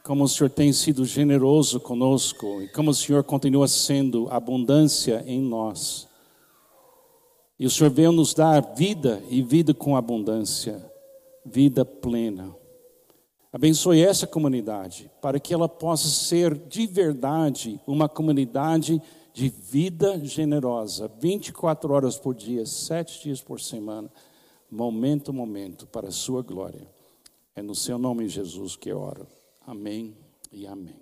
Como 0.10 0.24
o 0.24 0.28
Senhor 0.28 0.50
tem 0.50 0.74
sido 0.74 1.06
generoso 1.06 1.80
conosco 1.80 2.64
e 2.64 2.68
como 2.70 2.90
o 2.90 2.96
Senhor 2.96 3.24
continua 3.24 3.68
sendo 3.68 4.28
abundância 4.32 5.24
em 5.28 5.40
nós. 5.40 6.08
E 7.60 7.68
o 7.68 7.70
Senhor 7.70 7.92
veio 7.92 8.12
nos 8.12 8.34
dar 8.34 8.74
vida 8.74 9.22
e 9.30 9.44
vida 9.44 9.72
com 9.72 9.96
abundância, 9.96 10.84
vida 11.46 11.86
plena. 11.86 12.56
Abençoe 13.54 14.02
essa 14.02 14.26
comunidade 14.26 15.12
para 15.22 15.40
que 15.40 15.54
ela 15.54 15.70
possa 15.70 16.08
ser 16.08 16.56
de 16.56 16.88
verdade 16.88 17.80
uma 17.86 18.10
comunidade 18.10 19.00
de 19.32 19.48
vida 19.48 20.20
generosa, 20.26 21.08
24 21.20 21.94
horas 21.94 22.18
por 22.18 22.34
dia, 22.34 22.66
sete 22.66 23.22
dias 23.22 23.42
por 23.42 23.62
semana, 23.62 24.12
momento 24.72 25.30
a 25.30 25.34
momento, 25.36 25.86
para 25.86 26.08
a 26.08 26.12
sua 26.12 26.42
glória. 26.42 26.88
É 27.56 27.62
no 27.62 27.76
seu 27.76 28.00
nome, 28.00 28.28
Jesus, 28.28 28.76
que 28.76 28.90
eu 28.90 29.00
oro. 29.00 29.39
Amém 29.70 30.18
e 30.52 30.66
amém. 30.66 30.99